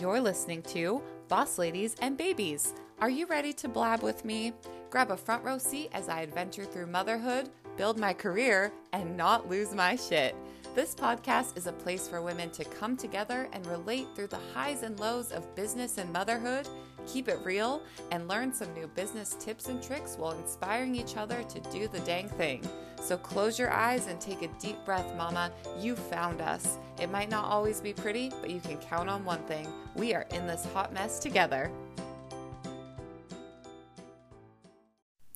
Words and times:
You're 0.00 0.20
listening 0.20 0.62
to 0.62 1.02
Boss 1.26 1.58
Ladies 1.58 1.96
and 2.00 2.16
Babies. 2.16 2.72
Are 3.00 3.10
you 3.10 3.26
ready 3.26 3.52
to 3.54 3.68
blab 3.68 4.00
with 4.00 4.24
me? 4.24 4.52
Grab 4.90 5.10
a 5.10 5.16
front 5.16 5.42
row 5.42 5.58
seat 5.58 5.90
as 5.92 6.08
I 6.08 6.20
adventure 6.20 6.64
through 6.64 6.86
motherhood, 6.86 7.48
build 7.76 7.98
my 7.98 8.12
career, 8.12 8.70
and 8.92 9.16
not 9.16 9.48
lose 9.48 9.74
my 9.74 9.96
shit. 9.96 10.36
This 10.76 10.94
podcast 10.94 11.56
is 11.56 11.66
a 11.66 11.72
place 11.72 12.06
for 12.06 12.22
women 12.22 12.50
to 12.50 12.64
come 12.64 12.96
together 12.96 13.48
and 13.52 13.66
relate 13.66 14.06
through 14.14 14.28
the 14.28 14.38
highs 14.54 14.84
and 14.84 15.00
lows 15.00 15.32
of 15.32 15.52
business 15.56 15.98
and 15.98 16.12
motherhood, 16.12 16.68
keep 17.08 17.28
it 17.28 17.38
real, 17.42 17.82
and 18.10 18.28
learn 18.28 18.52
some 18.52 18.72
new 18.74 18.86
business 18.88 19.34
tips 19.40 19.68
and 19.68 19.82
tricks 19.82 20.16
while 20.18 20.38
inspiring 20.38 20.94
each 20.94 21.16
other 21.16 21.42
to 21.42 21.60
do 21.72 21.88
the 21.88 22.00
dang 22.00 22.28
thing. 22.28 22.62
So 23.00 23.16
close 23.16 23.58
your 23.58 23.70
eyes 23.70 24.06
and 24.06 24.20
take 24.20 24.42
a 24.42 24.48
deep 24.60 24.76
breath, 24.84 25.16
Mama. 25.16 25.50
You 25.80 25.96
found 25.96 26.40
us. 26.40 26.78
It 27.00 27.10
might 27.10 27.30
not 27.30 27.44
always 27.44 27.80
be 27.80 27.92
pretty, 27.92 28.30
but 28.40 28.50
you 28.50 28.60
can 28.60 28.76
count 28.78 29.08
on 29.08 29.24
one 29.24 29.42
thing 29.44 29.66
we 29.94 30.14
are 30.14 30.26
in 30.32 30.46
this 30.46 30.64
hot 30.72 30.92
mess 30.92 31.18
together. 31.18 31.70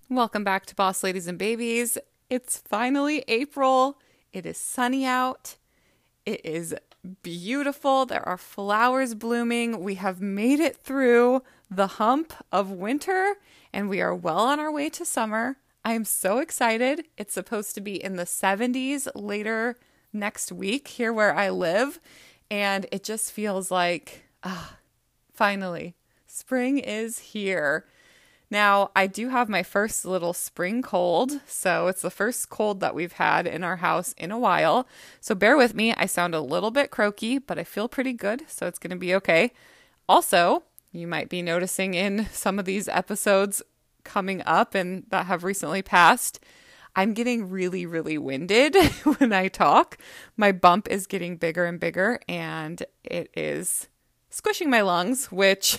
Welcome 0.09 0.45
back 0.45 0.67
to 0.67 0.75
Boss 0.75 1.03
Ladies 1.03 1.27
and 1.27 1.39
Babies. 1.39 1.97
It's 2.29 2.59
finally 2.59 3.25
April. 3.29 3.99
It 4.33 4.45
is 4.45 4.59
sunny 4.59 5.07
out. 5.07 5.57
It 6.27 6.45
is 6.45 6.75
beautiful. 7.23 8.07
There 8.07 8.27
are 8.29 8.37
flowers 8.37 9.15
blooming. 9.15 9.81
We 9.81 9.95
have 9.97 10.21
made 10.21 10.61
it 10.61 10.77
through 10.77 11.43
the 11.77 11.87
hump 11.87 12.33
of 12.51 12.71
winter 12.71 13.37
and 13.73 13.89
we 13.89 14.01
are 14.01 14.15
well 14.15 14.41
on 14.41 14.61
our 14.61 14.71
way 14.71 14.91
to 14.91 15.05
summer. 15.05 15.57
I 15.85 15.95
am 15.95 16.05
so 16.05 16.39
excited. 16.39 17.07
It's 17.17 17.35
supposed 17.35 17.75
to 17.75 17.81
be 17.81 18.03
in 18.03 18.17
the 18.17 18.25
70s 18.25 19.09
later 19.15 19.77
next 20.13 20.53
week 20.53 20.89
here 20.89 21.13
where 21.13 21.35
I 21.35 21.49
live. 21.49 21.99
And 22.51 22.87
it 22.93 23.03
just 23.03 23.33
feels 23.33 23.71
like, 23.71 24.25
ah, 24.45 24.77
finally, 25.33 25.95
spring 26.27 26.79
is 26.79 27.19
here. 27.19 27.87
Now, 28.51 28.91
I 28.95 29.07
do 29.07 29.31
have 29.31 29.49
my 29.49 29.63
first 29.63 30.05
little 30.05 30.35
spring 30.35 30.83
cold. 30.83 31.41
So 31.47 31.87
it's 31.87 32.03
the 32.03 32.11
first 32.11 32.51
cold 32.51 32.81
that 32.81 32.95
we've 32.95 33.15
had 33.15 33.47
in 33.47 33.65
our 33.65 33.77
house 33.77 34.13
in 34.19 34.31
a 34.31 34.39
while. 34.39 34.87
So 35.23 35.35
bear 35.35 35.57
with 35.57 35.75
me. 35.75 35.95
I 35.95 36.05
sound 36.05 36.35
a 36.35 36.43
little 36.43 36.71
bit 36.71 36.91
croaky, 36.91 37.39
but 37.39 37.59
I 37.59 37.65
feel 37.65 37.89
pretty 37.89 38.13
good. 38.13 38.43
So 38.49 38.67
it's 38.67 38.79
going 38.79 38.91
to 38.91 38.97
be 38.97 39.15
okay. 39.15 39.53
Also, 40.07 40.65
you 40.93 41.07
might 41.07 41.29
be 41.29 41.43
noticing 41.43 41.95
in 41.95 42.29
some 42.33 42.59
of 42.59 42.65
these 42.65 42.87
episodes 42.89 43.63
coming 44.05 44.43
up 44.45 44.75
and 44.75 45.05
that 45.09 45.27
have 45.27 45.45
recently 45.45 45.83
passed, 45.83 46.39
I'm 46.95 47.15
getting 47.15 47.49
really, 47.49 47.87
really 47.87 48.19
winded 48.19 48.77
when 49.19 49.33
I 49.33 49.49
talk. 49.49 49.97
My 50.37 50.53
bump 50.53 50.89
is 50.91 51.07
getting 51.07 51.37
bigger 51.37 51.65
and 51.65 51.81
bigger, 51.81 52.21
and 52.29 52.83
it 53.03 53.31
is 53.35 53.89
squishing 54.29 54.69
my 54.69 54.83
lungs, 54.83 55.27
which 55.33 55.79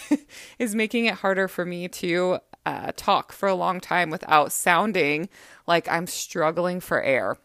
is 0.58 0.76
making 0.76 1.06
it 1.06 1.16
harder 1.16 1.48
for 1.48 1.66
me 1.66 1.88
to 1.88 2.40
uh, 2.66 2.92
talk 2.96 3.32
for 3.32 3.48
a 3.48 3.56
long 3.56 3.80
time 3.80 4.10
without 4.10 4.52
sounding 4.52 5.30
like 5.68 5.88
I'm 5.88 6.08
struggling 6.08 6.80
for 6.80 7.02
air. 7.02 7.38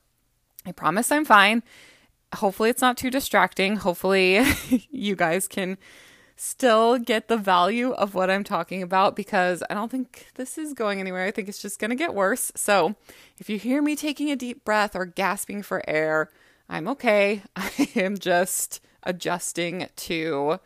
I 0.65 0.73
promise 0.73 1.13
I'm 1.13 1.25
fine. 1.25 1.63
Hopefully, 2.37 2.71
it's 2.71 2.83
not 2.83 2.97
too 2.97 3.11
distracting. 3.11 3.77
Hopefully, 3.77 4.45
you 4.91 5.17
guys 5.17 5.49
can 5.49 5.79
still 6.41 6.99
get 6.99 7.29
the 7.29 7.37
value 7.37 7.93
of 7.93 8.15
what 8.15 8.31
I'm 8.31 8.45
talking 8.45 8.83
about 8.83 9.17
because 9.17 9.63
I 9.69 9.75
don't 9.75 9.91
think 9.91 10.29
this 10.35 10.59
is 10.59 10.73
going 10.73 11.01
anywhere. 11.01 11.25
I 11.25 11.31
think 11.31 11.49
it's 11.49 11.63
just 11.63 11.79
going 11.79 11.91
to 11.91 11.97
get 11.97 12.15
worse. 12.15 12.53
So, 12.55 12.97
if 13.39 13.49
you 13.51 13.59
hear 13.59 13.83
me 13.83 13.97
taking 13.97 14.31
a 14.31 14.37
deep 14.37 14.65
breath 14.65 14.95
or 14.95 15.05
gasping 15.05 15.63
for 15.63 15.83
air, 15.89 16.31
I'm 16.69 16.89
okay. 16.89 17.43
I 17.57 17.91
am 17.97 18.19
just 18.19 18.81
adjusting 19.03 19.89
to 19.97 20.61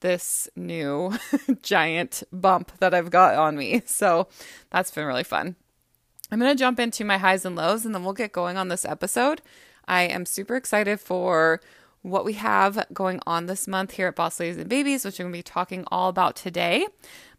this 0.00 0.48
new 0.54 1.12
giant 1.62 2.22
bump 2.32 2.72
that 2.78 2.94
I've 2.94 3.10
got 3.10 3.34
on 3.34 3.56
me. 3.56 3.82
So, 3.86 4.28
that's 4.70 4.90
been 4.90 5.06
really 5.06 5.24
fun. 5.24 5.56
I'm 6.30 6.38
going 6.38 6.54
to 6.54 6.58
jump 6.58 6.78
into 6.78 7.04
my 7.04 7.18
highs 7.18 7.44
and 7.44 7.56
lows 7.56 7.86
and 7.86 7.94
then 7.94 8.04
we'll 8.04 8.12
get 8.12 8.32
going 8.32 8.56
on 8.56 8.68
this 8.68 8.84
episode. 8.84 9.40
I 9.86 10.02
am 10.02 10.26
super 10.26 10.56
excited 10.56 11.00
for 11.00 11.60
what 12.02 12.24
we 12.24 12.34
have 12.34 12.86
going 12.92 13.20
on 13.26 13.46
this 13.46 13.66
month 13.66 13.92
here 13.92 14.08
at 14.08 14.16
Boss 14.16 14.40
Ladies 14.40 14.56
and 14.56 14.68
Babies, 14.68 15.04
which 15.04 15.18
I'm 15.18 15.24
going 15.24 15.32
to 15.32 15.38
be 15.38 15.42
talking 15.42 15.84
all 15.88 16.08
about 16.08 16.36
today. 16.36 16.86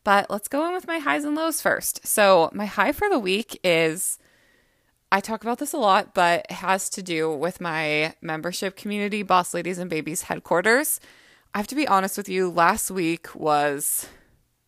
But 0.04 0.30
let's 0.30 0.48
go 0.48 0.66
in 0.68 0.74
with 0.74 0.88
my 0.88 1.00
highs 1.00 1.24
and 1.24 1.36
lows 1.36 1.62
first. 1.62 2.06
So, 2.06 2.50
my 2.54 2.66
high 2.66 2.92
for 2.92 3.10
the 3.10 3.20
week 3.20 3.60
is 3.64 4.18
I 5.12 5.22
talk 5.22 5.44
about 5.44 5.58
this 5.58 5.74
a 5.74 5.78
lot, 5.78 6.14
but 6.14 6.46
it 6.50 6.56
has 6.56 6.90
to 6.92 7.02
do 7.02 7.32
with 7.34 7.60
my 7.60 8.14
membership 8.22 8.76
community, 8.76 9.24
Boss 9.24 9.54
Ladies 9.54 9.80
and 9.80 9.90
Babies 9.90 10.24
headquarters. 10.24 11.00
I 11.54 11.58
have 11.58 11.68
to 11.68 11.76
be 11.76 11.88
honest 11.88 12.16
with 12.16 12.30
you, 12.30 12.50
last 12.50 12.92
week 12.92 13.34
was 13.34 14.08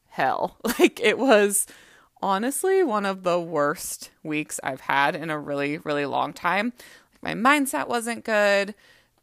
hell. 0.09 0.57
Like, 0.79 0.99
it 0.99 1.19
was 1.19 1.67
honestly 2.23 2.83
one 2.83 3.05
of 3.05 3.23
the 3.23 3.39
worst 3.39 4.09
weeks 4.23 4.59
I've 4.63 4.81
had 4.81 5.15
in 5.15 5.29
a 5.29 5.39
really, 5.39 5.77
really 5.77 6.05
long 6.05 6.33
time. 6.33 6.73
Like, 7.21 7.35
my 7.35 7.57
mindset 7.57 7.87
wasn't 7.87 8.25
good. 8.25 8.73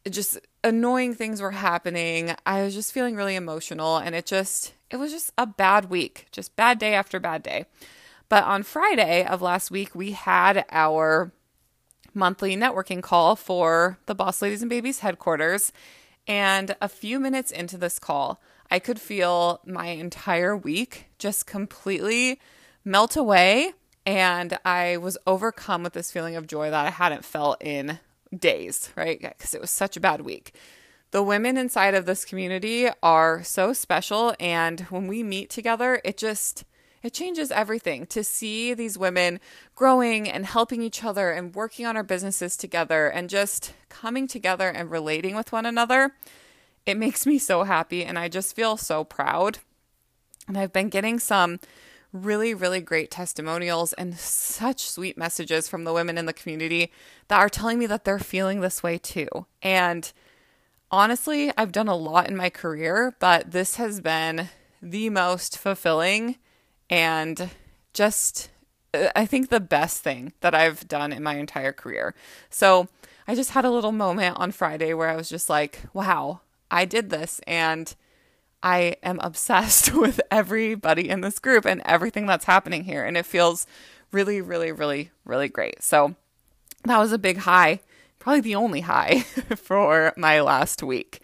It 0.05 0.11
just 0.11 0.39
annoying 0.65 1.15
things 1.15 1.41
were 1.41 1.53
happening. 1.53 2.35
I 2.47 2.63
was 2.63 2.75
just 2.75 2.93
feeling 2.93 3.17
really 3.17 3.37
emotional 3.37 3.97
and 3.99 4.15
it 4.15 4.27
just 4.27 4.75
it 4.91 4.97
was 4.97 5.13
just 5.13 5.33
a 5.37 5.47
bad 5.47 5.91
week, 5.91 6.27
just 6.33 6.57
bad 6.57 6.79
day 6.79 6.95
after 6.95 7.21
bad 7.21 7.43
day. 7.43 7.67
But 8.29 8.45
on 8.45 8.63
Friday 8.63 9.25
of 9.25 9.43
last 9.43 9.71
week, 9.71 9.95
we 9.95 10.13
had 10.13 10.65
our 10.71 11.33
monthly 12.15 12.57
networking 12.57 13.03
call 13.03 13.37
for 13.37 13.99
the 14.07 14.15
Boss 14.15 14.43
Ladies 14.43 14.63
and 14.63 14.71
Babies 14.71 15.01
headquarters. 15.01 15.73
And 16.27 16.77
a 16.81 16.89
few 16.89 17.19
minutes 17.19 17.51
into 17.51 17.79
this 17.79 17.99
call, 17.99 18.41
I 18.71 18.79
could 18.79 19.01
feel 19.01 19.61
my 19.65 19.89
entire 19.89 20.57
week 20.57 21.07
just 21.19 21.47
completely 21.47 22.41
melt 22.85 23.17
away. 23.17 23.73
And 24.05 24.59
I 24.65 24.99
was 24.99 25.19
overcome 25.27 25.83
with 25.83 25.93
this 25.93 26.11
feeling 26.11 26.37
of 26.37 26.47
joy 26.47 26.71
that 26.71 26.87
I 26.87 26.91
hadn't 26.91 27.25
felt 27.25 27.63
in 27.63 27.99
days, 28.37 28.91
right? 28.97 29.21
Because 29.21 29.55
it 29.55 29.61
was 29.61 29.71
such 29.71 29.97
a 29.97 30.01
bad 30.01 30.23
week. 30.23 30.55
The 31.11 31.23
women 31.23 31.57
inside 31.57 31.95
of 31.95 32.05
this 32.05 32.25
community 32.25 32.89
are 33.03 33.43
so 33.43 33.73
special 33.73 34.35
and 34.39 34.81
when 34.91 35.07
we 35.07 35.23
meet 35.23 35.49
together, 35.49 36.01
it 36.05 36.19
just 36.19 36.65
it 37.03 37.15
changes 37.15 37.51
everything 37.51 38.07
to 38.07 38.25
see 38.25 38.75
these 38.75 38.99
women 38.99 39.41
growing 39.75 40.29
and 40.29 40.45
helping 40.45 40.83
each 40.83 41.05
other 41.05 41.31
and 41.31 41.55
working 41.55 41.87
on 41.87 41.97
our 41.97 42.03
businesses 42.03 42.57
together 42.57 43.09
and 43.09 43.31
just 43.31 43.73
coming 43.89 44.27
together 44.27 44.69
and 44.69 44.91
relating 44.91 45.37
with 45.37 45.53
one 45.53 45.65
another. 45.65 46.15
It 46.85 46.97
makes 46.97 47.25
me 47.25 47.39
so 47.39 47.63
happy 47.65 48.05
and 48.05 48.19
I 48.19 48.29
just 48.29 48.57
feel 48.57 48.77
so 48.77 49.05
proud. 49.05 49.59
And 50.49 50.59
I've 50.59 50.73
been 50.73 50.89
getting 50.89 51.19
some 51.19 51.61
really, 52.13 52.55
really 52.55 52.81
great 52.81 53.11
testimonials 53.11 53.93
and 53.95 54.19
such 54.19 54.89
sweet 54.89 55.19
messages 55.19 55.69
from 55.69 55.85
the 55.85 55.93
women 55.93 56.17
in 56.17 56.27
the 56.27 56.33
community 56.33 56.91
that 57.29 57.39
are 57.39 57.49
telling 57.49 57.79
me 57.79 57.87
that 57.87 58.05
they're 58.05 58.19
feeling 58.19 58.61
this 58.61 58.83
way 58.83 58.97
too. 58.99 59.29
And 59.63 60.11
honestly, 60.91 61.53
I've 61.57 61.73
done 61.73 61.89
a 61.89 61.97
lot 61.97 62.29
in 62.29 62.37
my 62.37 62.51
career, 62.51 63.15
but 63.19 63.51
this 63.51 63.77
has 63.77 64.01
been 64.01 64.49
the 64.81 65.11
most 65.11 65.59
fulfilling 65.59 66.37
and 66.89 67.51
just, 67.93 68.49
I 68.95 69.27
think, 69.27 69.51
the 69.51 69.61
best 69.61 70.03
thing 70.03 70.33
that 70.41 70.55
I've 70.55 70.89
done 70.89 71.13
in 71.13 71.23
my 71.23 71.37
entire 71.37 71.73
career. 71.73 72.15
So 72.49 72.89
I 73.27 73.35
just 73.35 73.51
had 73.51 73.67
a 73.67 73.71
little 73.71 73.93
moment 73.93 74.39
on 74.39 74.53
Friday 74.53 74.95
where 74.95 75.09
I 75.09 75.17
was 75.17 75.29
just 75.29 75.51
like, 75.51 75.81
wow, 75.93 76.41
I 76.71 76.87
did 76.87 77.11
this. 77.11 77.41
And 77.47 77.95
I 78.63 78.97
am 79.03 79.21
obsessed 79.21 79.95
with 79.95 80.21
everybody 80.31 81.09
in 81.09 81.21
this 81.21 81.39
group 81.39 81.65
and 81.65 81.83
everything 81.85 82.27
that's 82.27 82.45
happening 82.45 82.85
here. 82.85 83.05
And 83.05 83.17
it 83.17 83.27
feels 83.27 83.67
really, 84.13 84.41
really, 84.41 84.73
really, 84.73 85.11
really 85.25 85.49
great. 85.49 85.83
So 85.83 86.15
that 86.85 86.99
was 86.99 87.13
a 87.13 87.19
big 87.19 87.39
high, 87.39 87.81
probably 88.19 88.41
the 88.41 88.55
only 88.55 88.81
high 88.81 89.21
for 89.57 90.13
my 90.17 90.41
last 90.41 90.83
week. 90.83 91.21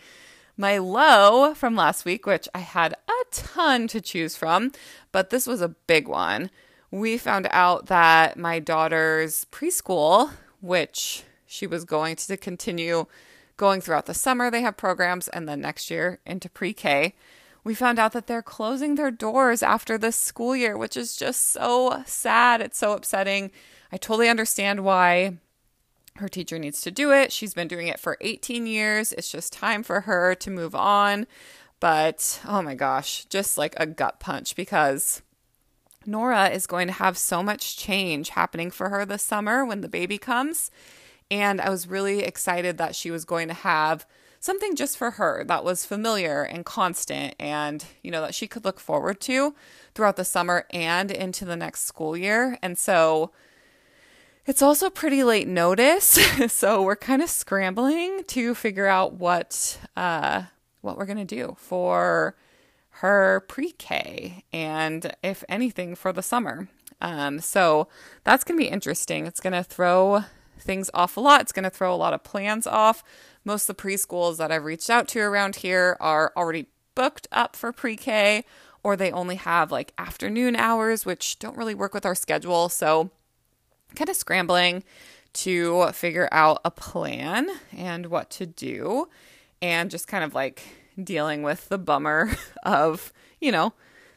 My 0.57 0.79
low 0.79 1.55
from 1.55 1.75
last 1.75 2.05
week, 2.05 2.27
which 2.27 2.49
I 2.55 2.61
had 2.61 2.95
a 3.09 3.25
ton 3.33 3.89
to 3.89 4.01
choose 4.01 4.37
from, 4.37 4.71
but 5.11 5.31
this 5.31 5.47
was 5.47 5.61
a 5.61 5.69
big 5.69 6.07
one. 6.07 6.51
We 6.93 7.19
found 7.19 7.49
out 7.51 7.87
that 7.87 8.39
my 8.39 8.61
daughter's 8.61 9.47
preschool, 9.47 10.31
which 10.61 11.25
she 11.45 11.67
was 11.67 11.85
going 11.85 12.15
to 12.17 12.37
continue 12.37 13.07
going 13.57 13.81
throughout 13.81 14.07
the 14.07 14.15
summer. 14.15 14.51
They 14.51 14.63
have 14.63 14.77
programs, 14.77 15.29
and 15.29 15.49
then 15.49 15.61
next 15.61 15.91
year 15.91 16.21
into 16.27 16.49
pre 16.49 16.73
K. 16.73 17.15
We 17.63 17.75
found 17.75 17.99
out 17.99 18.13
that 18.13 18.27
they're 18.27 18.43
closing 18.43 18.95
their 18.95 19.11
doors 19.11 19.63
after 19.63 19.97
this 19.97 20.17
school 20.17 20.55
year, 20.55 20.77
which 20.77 20.97
is 20.97 21.17
just 21.17 21.51
so 21.51 22.03
sad. 22.05 22.61
It's 22.61 22.79
so 22.79 22.93
upsetting. 22.93 23.51
I 23.91 23.97
totally 23.97 24.29
understand 24.29 24.85
why 24.85 25.39
her 26.17 26.29
teacher 26.29 26.59
needs 26.59 26.83
to 26.83 26.91
do 26.91 27.11
it. 27.11 27.33
She's 27.33 27.55
been 27.55 27.69
doing 27.69 27.89
it 27.89 27.99
for 27.99 28.19
18 28.21 28.67
years. 28.67 29.13
It's 29.13 29.33
just 29.33 29.53
time 29.53 29.83
for 29.83 30.03
her 30.03 30.35
to 30.35 30.51
move 30.51 30.75
on. 30.75 31.27
But 31.81 32.41
oh 32.47 32.63
my 32.63 32.75
gosh, 32.75 33.25
just 33.27 33.59
like 33.59 33.75
a 33.79 33.87
gut 33.87 34.21
punch 34.21 34.55
because 34.57 35.23
Nora 36.07 36.49
is 36.49 36.67
going 36.67 36.87
to 36.87 36.93
have 36.95 37.19
so 37.19 37.43
much 37.43 37.77
change 37.77 38.31
happening 38.31 38.71
for 38.71 38.91
her 38.91 39.05
this 39.05 39.23
summer 39.23 39.65
when 39.65 39.81
the 39.81 39.89
baby 39.89 40.19
comes. 40.19 40.71
And 41.35 41.61
I 41.61 41.69
was 41.69 41.89
really 41.89 42.21
excited 42.21 42.79
that 42.79 42.95
she 42.95 43.11
was 43.11 43.25
going 43.25 43.49
to 43.49 43.55
have 43.55 44.07
something 44.39 44.77
just 44.77 44.97
for 44.97 45.11
her 45.13 45.43
that 45.49 45.65
was 45.65 45.85
familiar 45.85 46.45
and 46.45 46.65
constant 46.65 47.35
and, 47.41 47.85
you 48.05 48.13
know, 48.13 48.21
that 48.21 48.37
she 48.37 48.47
could 48.47 48.65
look 48.65 48.79
forward 48.79 49.21
to 49.23 49.53
throughout 49.97 50.15
the 50.15 50.25
summer 50.25 50.65
and 50.71 51.11
into 51.11 51.45
the 51.45 51.57
next 51.57 51.87
school 51.87 52.17
year. 52.17 52.57
And 52.63 52.79
so 52.79 53.33
it's 54.47 54.63
also 54.63 54.91
pretty 54.91 55.25
late 55.25 55.49
notice. 55.49 56.07
so 56.53 56.81
we're 56.85 56.95
kind 56.95 57.21
of 57.21 57.29
scrambling 57.29 58.23
to 58.29 58.55
figure 58.55 58.87
out 58.87 59.15
what 59.15 59.81
uh 59.97 60.43
what 60.83 60.97
we're 60.97 61.07
going 61.07 61.19
to 61.19 61.25
do 61.25 61.57
for 61.59 62.37
her 62.91 63.45
pre-K 63.49 64.45
and 64.53 65.13
if 65.21 65.43
anything 65.49 65.97
for 65.97 66.13
the 66.13 66.23
summer. 66.23 66.69
Um, 67.01 67.41
so 67.41 67.89
that's 68.23 68.45
going 68.45 68.57
to 68.57 68.65
be 68.65 68.71
interesting. 68.71 69.27
It's 69.27 69.41
going 69.41 69.53
to 69.55 69.65
throw 69.65 70.23
things 70.59 70.91
off 70.95 71.17
a 71.17 71.21
lot. 71.21 71.41
It's 71.41 71.53
going 71.53 71.65
to 71.65 71.71
throw 71.71 71.95
a 71.95 71.97
lot 71.97 72.15
of 72.15 72.25
plans 72.25 72.67
off. 72.67 73.03
Most 73.45 73.69
of 73.69 73.77
the 73.77 73.83
preschools 73.83 74.37
that 74.39 74.51
I've 74.51 74.65
reached 74.65 74.91
out 74.91 75.09
to 75.09 75.21
around 75.21 75.57
here 75.57 75.97
are 76.01 76.33
already 76.37 76.67
booked 76.95 77.27
up 77.33 77.57
for 77.57 77.73
pre 77.73 77.97
K, 77.97 78.45
or 78.83 78.97
they 78.97 79.13
only 79.13 79.37
have 79.37 79.71
like 79.71 79.93
afternoon 79.99 80.57
hours, 80.57 81.05
which 81.05 81.39
don't 81.39 81.57
really 81.57 81.75
work 81.75 81.95
with 81.95 82.07
our 82.07 82.15
schedule. 82.15 82.69
So, 82.69 83.11
kind 83.95 84.09
of 84.09 84.17
scrambling 84.17 84.85
to 85.35 85.89
figure 85.93 86.29
out 86.31 86.61
a 86.65 86.71
plan 86.71 87.49
and 87.77 88.07
what 88.07 88.31
to 88.31 88.47
do, 88.47 89.09
and 89.61 89.91
just 89.91 90.09
kind 90.09 90.25
of 90.25 90.35
like 90.35 90.63
dealing 91.03 91.43
with 91.43 91.69
the 91.69 91.79
bummer 91.79 92.31
of, 92.63 93.13
you 93.41 93.51
know, 93.51 93.73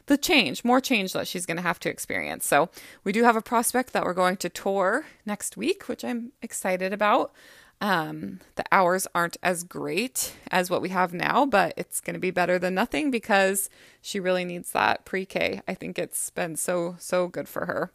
the 0.08 0.18
change, 0.18 0.64
more 0.64 0.80
change 0.80 1.12
that 1.12 1.28
she's 1.28 1.46
going 1.46 1.56
to 1.56 1.62
have 1.62 1.78
to 1.80 1.88
experience. 1.88 2.46
So, 2.46 2.68
we 3.04 3.12
do 3.12 3.24
have 3.24 3.36
a 3.36 3.42
prospect 3.42 3.92
that 3.92 4.04
we're 4.04 4.14
going 4.14 4.36
to 4.38 4.48
tour 4.48 5.06
next 5.24 5.56
week, 5.56 5.88
which 5.88 6.04
I'm 6.04 6.32
excited 6.42 6.92
about. 6.92 7.32
Um, 7.80 8.40
the 8.56 8.64
hours 8.72 9.06
aren't 9.14 9.36
as 9.42 9.62
great 9.62 10.34
as 10.50 10.68
what 10.68 10.82
we 10.82 10.88
have 10.88 11.12
now, 11.12 11.46
but 11.46 11.74
it's 11.76 12.00
going 12.00 12.14
to 12.14 12.20
be 12.20 12.32
better 12.32 12.58
than 12.58 12.74
nothing 12.74 13.10
because 13.10 13.70
she 14.02 14.18
really 14.18 14.44
needs 14.44 14.72
that 14.72 15.04
pre 15.04 15.24
K. 15.24 15.60
I 15.68 15.74
think 15.74 15.98
it's 15.98 16.30
been 16.30 16.56
so, 16.56 16.96
so 16.98 17.28
good 17.28 17.48
for 17.48 17.66
her. 17.66 17.92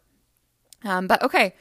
Um, 0.84 1.06
but 1.06 1.22
okay, 1.22 1.54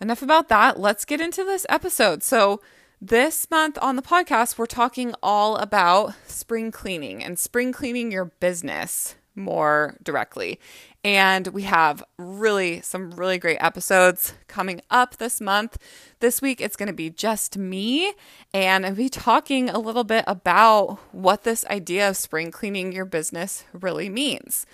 enough 0.00 0.22
about 0.22 0.48
that. 0.48 0.78
Let's 0.78 1.04
get 1.04 1.20
into 1.20 1.44
this 1.44 1.66
episode. 1.68 2.22
So, 2.22 2.60
this 3.00 3.50
month 3.50 3.76
on 3.82 3.96
the 3.96 4.02
podcast, 4.02 4.56
we're 4.56 4.66
talking 4.66 5.14
all 5.22 5.56
about 5.56 6.14
spring 6.26 6.70
cleaning 6.70 7.22
and 7.22 7.38
spring 7.38 7.72
cleaning 7.72 8.12
your 8.12 8.26
business 8.26 9.16
more 9.34 9.96
directly. 10.02 10.58
And 11.02 11.48
we 11.48 11.62
have 11.62 12.02
really 12.16 12.80
some 12.80 13.10
really 13.12 13.38
great 13.38 13.58
episodes 13.60 14.34
coming 14.48 14.80
up 14.90 15.16
this 15.16 15.40
month. 15.40 15.76
This 16.20 16.40
week 16.40 16.60
it's 16.60 16.76
going 16.76 16.86
to 16.86 16.94
be 16.94 17.10
just 17.10 17.58
me 17.58 18.14
and 18.54 18.86
I'll 18.86 18.94
be 18.94 19.08
talking 19.08 19.68
a 19.68 19.78
little 19.78 20.04
bit 20.04 20.24
about 20.26 20.98
what 21.12 21.44
this 21.44 21.64
idea 21.66 22.08
of 22.08 22.16
spring 22.16 22.50
cleaning 22.50 22.92
your 22.92 23.04
business 23.04 23.64
really 23.72 24.08
means. 24.08 24.64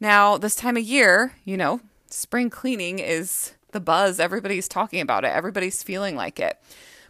Now, 0.00 0.36
this 0.38 0.54
time 0.54 0.76
of 0.76 0.82
year, 0.84 1.34
you 1.44 1.56
know, 1.56 1.80
spring 2.10 2.50
cleaning 2.50 2.98
is 2.98 3.54
the 3.72 3.80
buzz. 3.80 4.20
Everybody's 4.20 4.68
talking 4.68 5.00
about 5.00 5.24
it. 5.24 5.28
Everybody's 5.28 5.82
feeling 5.82 6.16
like 6.16 6.38
it. 6.38 6.58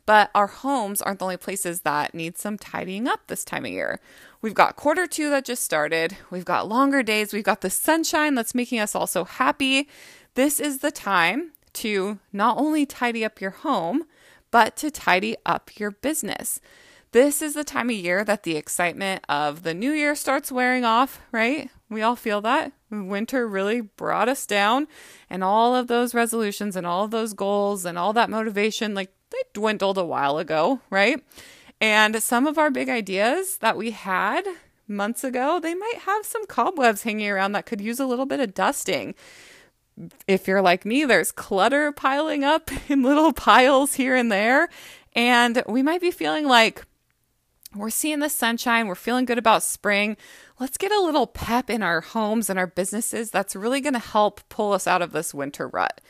But 0.08 0.31
our 0.34 0.46
homes 0.46 1.02
aren't 1.02 1.19
the 1.19 1.26
only 1.26 1.37
places 1.37 1.82
that 1.82 2.14
need 2.14 2.38
some 2.38 2.56
tidying 2.56 3.06
up 3.06 3.26
this 3.26 3.44
time 3.44 3.66
of 3.66 3.70
year. 3.70 4.00
We've 4.40 4.55
got 4.55 4.75
quarter 4.75 5.06
two 5.06 5.28
that 5.28 5.44
just 5.44 5.62
started. 5.62 6.16
We've 6.31 6.46
got 6.46 6.66
longer 6.66 7.02
days. 7.02 7.34
We've 7.34 7.44
got 7.44 7.60
the 7.60 7.69
sunshine 7.69 8.34
that's 8.34 8.55
making 8.55 8.78
us 8.78 8.94
all 8.94 9.06
so 9.06 9.25
happy. 9.25 9.87
This 10.32 10.60
is 10.60 10.78
the 10.78 10.90
time 10.90 11.52
to 11.75 12.20
not 12.32 12.56
only 12.56 12.87
tidy 12.87 13.22
up 13.22 13.38
your 13.38 13.50
home, 13.50 14.05
but 14.50 14.78
to 14.78 14.90
tidy 14.90 15.37
up 15.44 15.78
your 15.78 15.90
business. 15.90 16.58
This 17.12 17.43
is 17.43 17.52
the 17.52 17.62
time 17.62 17.90
of 17.90 17.96
year 17.96 18.25
that 18.25 18.44
the 18.44 18.56
excitement 18.56 19.22
of 19.28 19.62
the 19.62 19.75
new 19.75 19.93
year 19.93 20.14
starts 20.14 20.50
wearing 20.50 20.87
off, 20.87 21.20
right? 21.32 21.69
We 21.90 22.00
all 22.00 22.16
feel 22.16 22.40
that. 22.40 22.72
Winter 22.90 23.46
really 23.46 23.82
brought 23.82 24.31
us 24.31 24.46
down, 24.46 24.88
and 25.28 25.44
all 25.44 25.76
of 25.76 25.87
those 25.87 26.14
resolutions 26.14 26.76
and 26.76 26.87
all 26.87 27.05
of 27.05 27.10
those 27.10 27.34
goals 27.34 27.84
and 27.84 27.99
all 27.99 28.14
that 28.14 28.31
motivation, 28.31 28.94
like 28.94 29.10
they 29.30 29.38
dwindled 29.52 29.98
a 29.98 30.04
while 30.04 30.38
ago, 30.38 30.80
right? 30.90 31.22
And 31.80 32.22
some 32.22 32.46
of 32.46 32.58
our 32.58 32.70
big 32.70 32.88
ideas 32.88 33.58
that 33.58 33.76
we 33.76 33.92
had 33.92 34.46
months 34.88 35.22
ago, 35.22 35.60
they 35.60 35.75
might 35.75 35.98
have 36.06 36.25
some 36.25 36.46
cobwebs 36.46 37.02
hanging 37.02 37.30
around 37.30 37.52
that 37.52 37.66
could 37.66 37.80
use 37.80 38.00
a 38.00 38.06
little 38.06 38.26
bit 38.26 38.40
of 38.40 38.54
dusting. 38.54 39.14
If 40.26 40.48
you're 40.48 40.62
like 40.62 40.84
me, 40.84 41.04
there's 41.04 41.32
clutter 41.32 41.92
piling 41.92 42.44
up 42.44 42.70
in 42.88 43.02
little 43.02 43.32
piles 43.32 43.94
here 43.94 44.16
and 44.16 44.30
there. 44.30 44.69
And 45.14 45.62
we 45.69 45.82
might 45.82 46.00
be 46.00 46.10
feeling 46.10 46.46
like 46.46 46.84
we're 47.74 47.90
seeing 47.90 48.20
the 48.20 48.31
sunshine, 48.31 48.86
we're 48.86 48.94
feeling 48.94 49.24
good 49.24 49.38
about 49.38 49.62
spring. 49.62 50.16
Let's 50.58 50.78
get 50.78 50.90
a 50.90 51.00
little 51.00 51.26
pep 51.26 51.69
in 51.70 51.82
our 51.82 52.00
homes 52.00 52.48
and 52.48 52.58
our 52.58 52.66
businesses 52.66 53.31
that's 53.31 53.54
really 53.54 53.81
going 53.81 53.92
to 53.94 53.98
help 54.00 54.40
pull 54.48 54.72
us 54.72 54.86
out 54.86 55.02
of 55.02 55.12
this 55.12 55.34
winter 55.34 55.69
rut. 55.69 56.00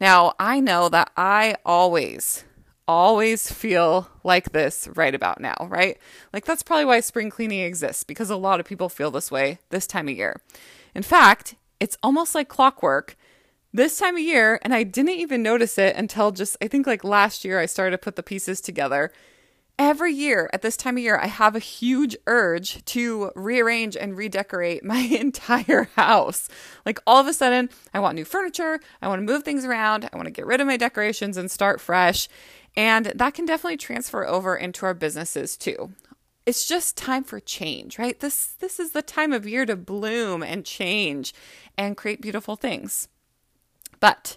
Now, 0.00 0.34
I 0.38 0.60
know 0.60 0.88
that 0.90 1.10
I 1.16 1.56
always 1.64 2.44
always 2.88 3.52
feel 3.52 4.08
like 4.24 4.52
this 4.52 4.88
right 4.94 5.14
about 5.14 5.40
now, 5.40 5.54
right? 5.68 5.98
Like 6.32 6.46
that's 6.46 6.62
probably 6.62 6.86
why 6.86 7.00
spring 7.00 7.30
cleaning 7.30 7.60
exists 7.60 8.02
because 8.02 8.30
a 8.30 8.36
lot 8.36 8.58
of 8.58 8.66
people 8.66 8.88
feel 8.88 9.10
this 9.10 9.30
way 9.30 9.58
this 9.68 9.86
time 9.86 10.08
of 10.08 10.16
year. 10.16 10.40
In 10.94 11.02
fact, 11.02 11.54
it's 11.78 11.98
almost 12.02 12.34
like 12.34 12.48
clockwork 12.48 13.16
this 13.72 13.98
time 13.98 14.16
of 14.16 14.22
year, 14.22 14.58
and 14.62 14.74
I 14.74 14.82
didn't 14.82 15.10
even 15.10 15.42
notice 15.42 15.76
it 15.76 15.94
until 15.94 16.32
just, 16.32 16.56
I 16.62 16.68
think 16.68 16.86
like 16.86 17.04
last 17.04 17.44
year, 17.44 17.60
I 17.60 17.66
started 17.66 17.92
to 17.92 17.98
put 17.98 18.16
the 18.16 18.22
pieces 18.22 18.60
together. 18.62 19.12
Every 19.78 20.12
year 20.12 20.50
at 20.52 20.62
this 20.62 20.76
time 20.76 20.96
of 20.96 21.02
year, 21.02 21.18
I 21.18 21.26
have 21.26 21.54
a 21.54 21.60
huge 21.60 22.16
urge 22.26 22.84
to 22.86 23.30
rearrange 23.36 23.96
and 23.96 24.16
redecorate 24.16 24.82
my 24.84 24.98
entire 25.20 25.90
house. 25.94 26.48
Like 26.86 26.98
all 27.06 27.20
of 27.20 27.26
a 27.26 27.34
sudden, 27.34 27.68
I 27.92 28.00
want 28.00 28.16
new 28.16 28.24
furniture, 28.24 28.80
I 29.02 29.08
want 29.08 29.20
to 29.20 29.32
move 29.32 29.44
things 29.44 29.64
around, 29.64 30.08
I 30.12 30.16
want 30.16 30.26
to 30.26 30.32
get 30.32 30.46
rid 30.46 30.60
of 30.60 30.66
my 30.66 30.78
decorations 30.78 31.36
and 31.36 31.50
start 31.50 31.80
fresh. 31.80 32.28
And 32.76 33.06
that 33.06 33.34
can 33.34 33.46
definitely 33.46 33.76
transfer 33.76 34.26
over 34.26 34.56
into 34.56 34.86
our 34.86 34.94
businesses 34.94 35.56
too. 35.56 35.92
It's 36.46 36.66
just 36.66 36.96
time 36.96 37.24
for 37.24 37.40
change, 37.40 37.98
right? 37.98 38.18
This 38.18 38.54
this 38.58 38.80
is 38.80 38.92
the 38.92 39.02
time 39.02 39.32
of 39.32 39.46
year 39.46 39.66
to 39.66 39.76
bloom 39.76 40.42
and 40.42 40.64
change 40.64 41.34
and 41.76 41.96
create 41.96 42.22
beautiful 42.22 42.56
things. 42.56 43.08
But 44.00 44.36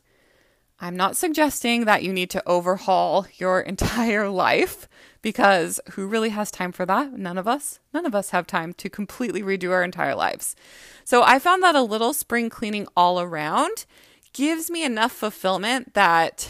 I'm 0.80 0.98
not 0.98 1.16
suggesting 1.16 1.86
that 1.86 2.04
you 2.04 2.12
need 2.12 2.32
to 2.32 2.48
overhaul 2.48 3.28
your 3.36 3.62
entire 3.74 4.28
life 4.28 4.90
because 5.22 5.80
who 5.92 6.08
really 6.08 6.30
has 6.30 6.50
time 6.50 6.72
for 6.72 6.86
that? 6.88 7.14
None 7.14 7.38
of 7.38 7.48
us. 7.48 7.80
None 7.94 8.08
of 8.08 8.16
us 8.16 8.32
have 8.32 8.48
time 8.48 8.74
to 8.74 8.90
completely 8.90 9.44
redo 9.44 9.72
our 9.72 9.84
entire 9.84 10.16
lives. 10.16 10.56
So 11.04 11.22
I 11.24 11.38
found 11.38 11.62
that 11.62 11.76
a 11.76 11.84
little 11.84 12.14
spring 12.14 12.50
cleaning 12.50 12.88
all 12.98 13.22
around 13.22 13.86
gives 14.34 14.72
me 14.72 14.84
enough 14.84 15.12
fulfillment 15.12 15.94
that 15.94 16.50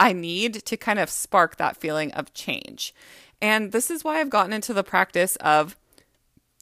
I 0.00 0.12
need 0.12 0.54
to 0.64 0.76
kind 0.76 0.98
of 0.98 1.10
spark 1.10 1.56
that 1.56 1.76
feeling 1.76 2.12
of 2.12 2.32
change. 2.34 2.94
And 3.40 3.72
this 3.72 3.90
is 3.90 4.04
why 4.04 4.20
I've 4.20 4.30
gotten 4.30 4.52
into 4.52 4.72
the 4.72 4.84
practice 4.84 5.36
of 5.36 5.76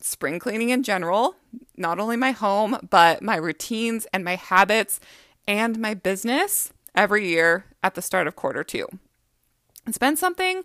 spring 0.01 0.39
cleaning 0.39 0.71
in 0.71 0.83
general, 0.83 1.37
not 1.77 1.99
only 1.99 2.17
my 2.17 2.31
home, 2.33 2.79
but 2.89 3.23
my 3.23 3.37
routines 3.37 4.07
and 4.13 4.25
my 4.25 4.37
habits 4.37 5.01
and 5.49 5.79
my 5.79 5.95
business 5.95 6.73
every 6.95 7.29
year 7.29 7.67
at 7.83 7.95
the 7.95 8.03
start 8.03 8.27
of 8.27 8.37
quarter 8.37 8.65
two. 8.65 8.87
It's 9.87 9.99
been 9.99 10.17
something 10.17 10.63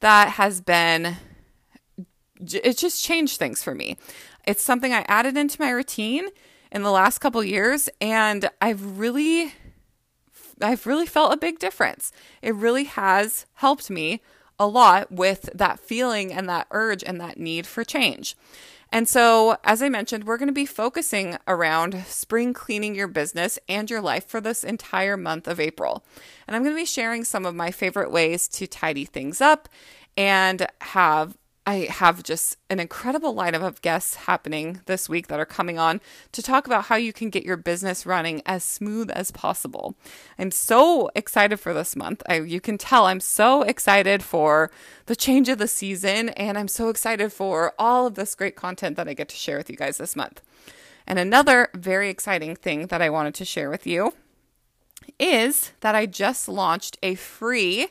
that 0.00 0.30
has 0.30 0.60
been, 0.60 1.16
it 2.40 2.76
just 2.78 3.02
changed 3.02 3.38
things 3.38 3.62
for 3.62 3.74
me. 3.74 3.96
It's 4.46 4.62
something 4.62 4.92
I 4.92 5.04
added 5.08 5.36
into 5.36 5.60
my 5.60 5.70
routine 5.70 6.28
in 6.70 6.82
the 6.82 6.90
last 6.90 7.18
couple 7.18 7.42
years, 7.42 7.88
and 8.00 8.48
I've 8.60 8.98
really 8.98 9.54
I've 10.60 10.86
really 10.86 11.06
felt 11.06 11.32
a 11.32 11.38
big 11.38 11.58
difference. 11.58 12.12
It 12.42 12.54
really 12.54 12.84
has 12.84 13.46
helped 13.54 13.90
me 13.90 14.20
a 14.58 14.66
lot 14.66 15.12
with 15.12 15.50
that 15.54 15.78
feeling 15.80 16.32
and 16.32 16.48
that 16.48 16.66
urge 16.70 17.04
and 17.04 17.20
that 17.20 17.38
need 17.38 17.66
for 17.66 17.84
change. 17.84 18.36
And 18.90 19.06
so, 19.06 19.58
as 19.64 19.82
I 19.82 19.90
mentioned, 19.90 20.24
we're 20.24 20.38
going 20.38 20.48
to 20.48 20.52
be 20.52 20.64
focusing 20.64 21.36
around 21.46 22.04
spring 22.06 22.54
cleaning 22.54 22.94
your 22.94 23.06
business 23.06 23.58
and 23.68 23.90
your 23.90 24.00
life 24.00 24.26
for 24.26 24.40
this 24.40 24.64
entire 24.64 25.16
month 25.16 25.46
of 25.46 25.60
April. 25.60 26.04
And 26.46 26.56
I'm 26.56 26.62
going 26.62 26.74
to 26.74 26.80
be 26.80 26.86
sharing 26.86 27.24
some 27.24 27.44
of 27.44 27.54
my 27.54 27.70
favorite 27.70 28.10
ways 28.10 28.48
to 28.48 28.66
tidy 28.66 29.04
things 29.04 29.42
up 29.42 29.68
and 30.16 30.66
have 30.80 31.36
I 31.68 31.86
have 31.90 32.22
just 32.22 32.56
an 32.70 32.80
incredible 32.80 33.34
lineup 33.34 33.60
of 33.60 33.82
guests 33.82 34.14
happening 34.14 34.80
this 34.86 35.06
week 35.06 35.26
that 35.26 35.38
are 35.38 35.44
coming 35.44 35.78
on 35.78 36.00
to 36.32 36.40
talk 36.40 36.66
about 36.66 36.84
how 36.84 36.96
you 36.96 37.12
can 37.12 37.28
get 37.28 37.44
your 37.44 37.58
business 37.58 38.06
running 38.06 38.40
as 38.46 38.64
smooth 38.64 39.10
as 39.10 39.30
possible. 39.30 39.94
I'm 40.38 40.50
so 40.50 41.10
excited 41.14 41.60
for 41.60 41.74
this 41.74 41.94
month. 41.94 42.22
I, 42.26 42.40
you 42.40 42.62
can 42.62 42.78
tell 42.78 43.04
I'm 43.04 43.20
so 43.20 43.60
excited 43.60 44.22
for 44.22 44.70
the 45.04 45.14
change 45.14 45.50
of 45.50 45.58
the 45.58 45.68
season, 45.68 46.30
and 46.30 46.56
I'm 46.56 46.68
so 46.68 46.88
excited 46.88 47.34
for 47.34 47.74
all 47.78 48.06
of 48.06 48.14
this 48.14 48.34
great 48.34 48.56
content 48.56 48.96
that 48.96 49.06
I 49.06 49.12
get 49.12 49.28
to 49.28 49.36
share 49.36 49.58
with 49.58 49.68
you 49.68 49.76
guys 49.76 49.98
this 49.98 50.16
month. 50.16 50.40
And 51.06 51.18
another 51.18 51.68
very 51.74 52.08
exciting 52.08 52.56
thing 52.56 52.86
that 52.86 53.02
I 53.02 53.10
wanted 53.10 53.34
to 53.34 53.44
share 53.44 53.68
with 53.68 53.86
you 53.86 54.14
is 55.18 55.72
that 55.80 55.94
I 55.94 56.06
just 56.06 56.48
launched 56.48 56.96
a 57.02 57.14
free 57.14 57.88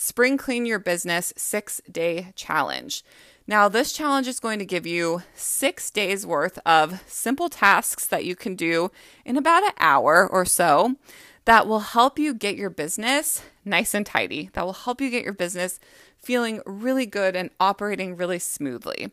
Spring 0.00 0.36
Clean 0.36 0.64
Your 0.64 0.78
Business 0.78 1.32
six 1.36 1.80
day 1.90 2.32
challenge. 2.36 3.02
Now, 3.48 3.68
this 3.68 3.92
challenge 3.92 4.28
is 4.28 4.38
going 4.38 4.60
to 4.60 4.64
give 4.64 4.86
you 4.86 5.24
six 5.34 5.90
days 5.90 6.24
worth 6.24 6.56
of 6.64 7.02
simple 7.08 7.48
tasks 7.48 8.06
that 8.06 8.24
you 8.24 8.36
can 8.36 8.54
do 8.54 8.92
in 9.24 9.36
about 9.36 9.64
an 9.64 9.72
hour 9.80 10.24
or 10.24 10.44
so 10.44 10.94
that 11.46 11.66
will 11.66 11.80
help 11.80 12.16
you 12.16 12.32
get 12.32 12.54
your 12.54 12.70
business 12.70 13.42
nice 13.64 13.92
and 13.92 14.06
tidy, 14.06 14.50
that 14.52 14.64
will 14.64 14.72
help 14.72 15.00
you 15.00 15.10
get 15.10 15.24
your 15.24 15.32
business 15.32 15.80
feeling 16.16 16.62
really 16.64 17.04
good 17.04 17.34
and 17.34 17.50
operating 17.58 18.16
really 18.16 18.38
smoothly. 18.38 19.10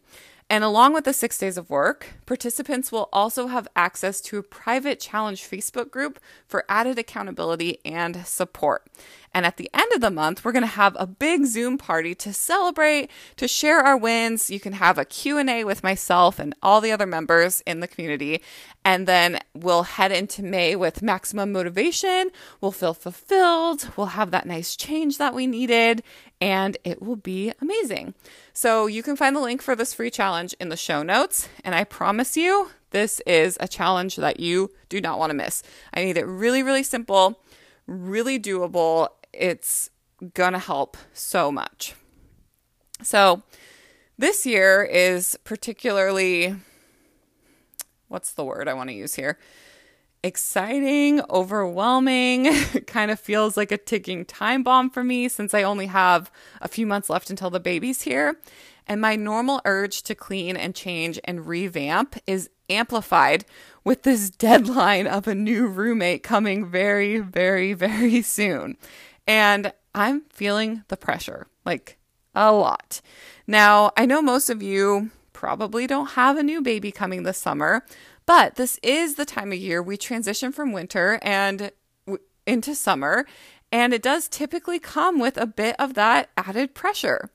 And 0.47 0.63
along 0.63 0.93
with 0.93 1.05
the 1.05 1.13
six 1.13 1.39
days 1.39 1.57
of 1.57 1.71
work, 1.71 2.13
participants 2.27 2.91
will 2.91 3.09
also 3.11 3.47
have 3.47 3.67
access 3.75 4.21
to 4.21 4.37
a 4.37 4.43
private 4.43 4.99
challenge 4.99 5.41
Facebook 5.41 5.89
group 5.89 6.19
for 6.47 6.65
added 6.69 6.99
accountability 6.99 7.79
and 7.83 8.27
support. 8.27 8.85
And 9.35 9.45
at 9.45 9.57
the 9.57 9.69
end 9.73 9.91
of 9.93 9.99
the 9.99 10.09
month, 10.09 10.45
we're 10.45 10.53
going 10.53 10.63
to 10.63 10.67
have 10.67 10.95
a 10.97 11.05
big 11.05 11.45
Zoom 11.45 11.77
party 11.77 12.15
to 12.15 12.31
celebrate, 12.31 13.11
to 13.35 13.49
share 13.49 13.81
our 13.81 13.97
wins. 13.97 14.49
You 14.49 14.61
can 14.61 14.73
have 14.73 14.97
a 14.97 15.03
Q&A 15.03 15.65
with 15.65 15.83
myself 15.83 16.39
and 16.39 16.55
all 16.63 16.79
the 16.79 16.93
other 16.93 17.05
members 17.05 17.61
in 17.67 17.81
the 17.81 17.87
community. 17.87 18.41
And 18.85 19.05
then 19.07 19.39
we'll 19.53 19.83
head 19.83 20.13
into 20.13 20.41
May 20.41 20.75
with 20.77 21.01
maximum 21.01 21.51
motivation. 21.51 22.29
We'll 22.61 22.71
feel 22.71 22.93
fulfilled. 22.93 23.89
We'll 23.97 24.07
have 24.07 24.31
that 24.31 24.45
nice 24.45 24.73
change 24.77 25.17
that 25.17 25.35
we 25.35 25.47
needed, 25.47 26.01
and 26.39 26.77
it 26.85 27.01
will 27.01 27.17
be 27.17 27.51
amazing. 27.61 28.13
So 28.53 28.87
you 28.87 29.03
can 29.03 29.17
find 29.17 29.35
the 29.35 29.41
link 29.41 29.61
for 29.61 29.75
this 29.75 29.93
free 29.93 30.11
challenge 30.11 30.55
in 30.61 30.69
the 30.69 30.77
show 30.77 31.03
notes. 31.03 31.49
And 31.65 31.75
I 31.75 31.83
promise 31.83 32.37
you, 32.37 32.69
this 32.91 33.19
is 33.25 33.57
a 33.59 33.67
challenge 33.67 34.15
that 34.15 34.39
you 34.39 34.71
do 34.87 35.01
not 35.01 35.19
want 35.19 35.31
to 35.31 35.35
miss. 35.35 35.61
I 35.93 36.05
made 36.05 36.15
it 36.15 36.25
really, 36.25 36.63
really 36.63 36.83
simple, 36.83 37.41
really 37.85 38.39
doable, 38.39 39.09
it's 39.37 39.89
gonna 40.33 40.59
help 40.59 40.97
so 41.13 41.51
much. 41.51 41.93
So, 43.03 43.43
this 44.17 44.45
year 44.45 44.83
is 44.83 45.37
particularly 45.43 46.55
what's 48.07 48.31
the 48.33 48.45
word 48.45 48.67
I 48.67 48.73
want 48.73 48.89
to 48.89 48.95
use 48.95 49.15
here? 49.15 49.37
Exciting, 50.23 51.21
overwhelming, 51.29 52.51
kind 52.87 53.11
of 53.11 53.19
feels 53.19 53.57
like 53.57 53.71
a 53.71 53.77
ticking 53.77 54.25
time 54.25 54.63
bomb 54.63 54.89
for 54.89 55.03
me 55.03 55.27
since 55.27 55.53
I 55.53 55.63
only 55.63 55.87
have 55.87 56.31
a 56.61 56.67
few 56.67 56.87
months 56.87 57.09
left 57.09 57.29
until 57.29 57.49
the 57.49 57.59
baby's 57.59 58.03
here. 58.03 58.39
And 58.87 59.01
my 59.01 59.15
normal 59.15 59.61
urge 59.65 60.03
to 60.03 60.15
clean 60.15 60.55
and 60.55 60.75
change 60.75 61.19
and 61.25 61.47
revamp 61.47 62.15
is 62.27 62.49
amplified 62.69 63.45
with 63.83 64.03
this 64.03 64.29
deadline 64.47 65.07
of 65.07 65.27
a 65.27 65.35
new 65.35 65.67
roommate 65.67 66.23
coming 66.23 66.65
very, 66.69 67.19
very, 67.19 67.73
very 67.73 68.21
soon. 68.21 68.77
And 69.27 69.73
I'm 69.93 70.23
feeling 70.29 70.83
the 70.87 70.97
pressure, 70.97 71.47
like 71.65 71.97
a 72.33 72.51
lot. 72.51 73.01
Now, 73.47 73.91
I 73.97 74.05
know 74.05 74.21
most 74.21 74.49
of 74.49 74.61
you 74.61 75.11
probably 75.33 75.87
don't 75.87 76.11
have 76.11 76.37
a 76.37 76.43
new 76.43 76.61
baby 76.61 76.91
coming 76.91 77.23
this 77.23 77.37
summer, 77.37 77.83
but 78.25 78.55
this 78.55 78.79
is 78.83 79.15
the 79.15 79.25
time 79.25 79.51
of 79.51 79.57
year 79.57 79.81
we 79.81 79.97
transition 79.97 80.51
from 80.51 80.71
winter 80.71 81.19
and 81.21 81.71
w- 82.05 82.23
into 82.45 82.75
summer, 82.75 83.25
and 83.71 83.93
it 83.93 84.01
does 84.01 84.27
typically 84.27 84.79
come 84.79 85.19
with 85.19 85.37
a 85.37 85.45
bit 85.45 85.75
of 85.79 85.93
that 85.93 86.29
added 86.37 86.73
pressure. 86.73 87.29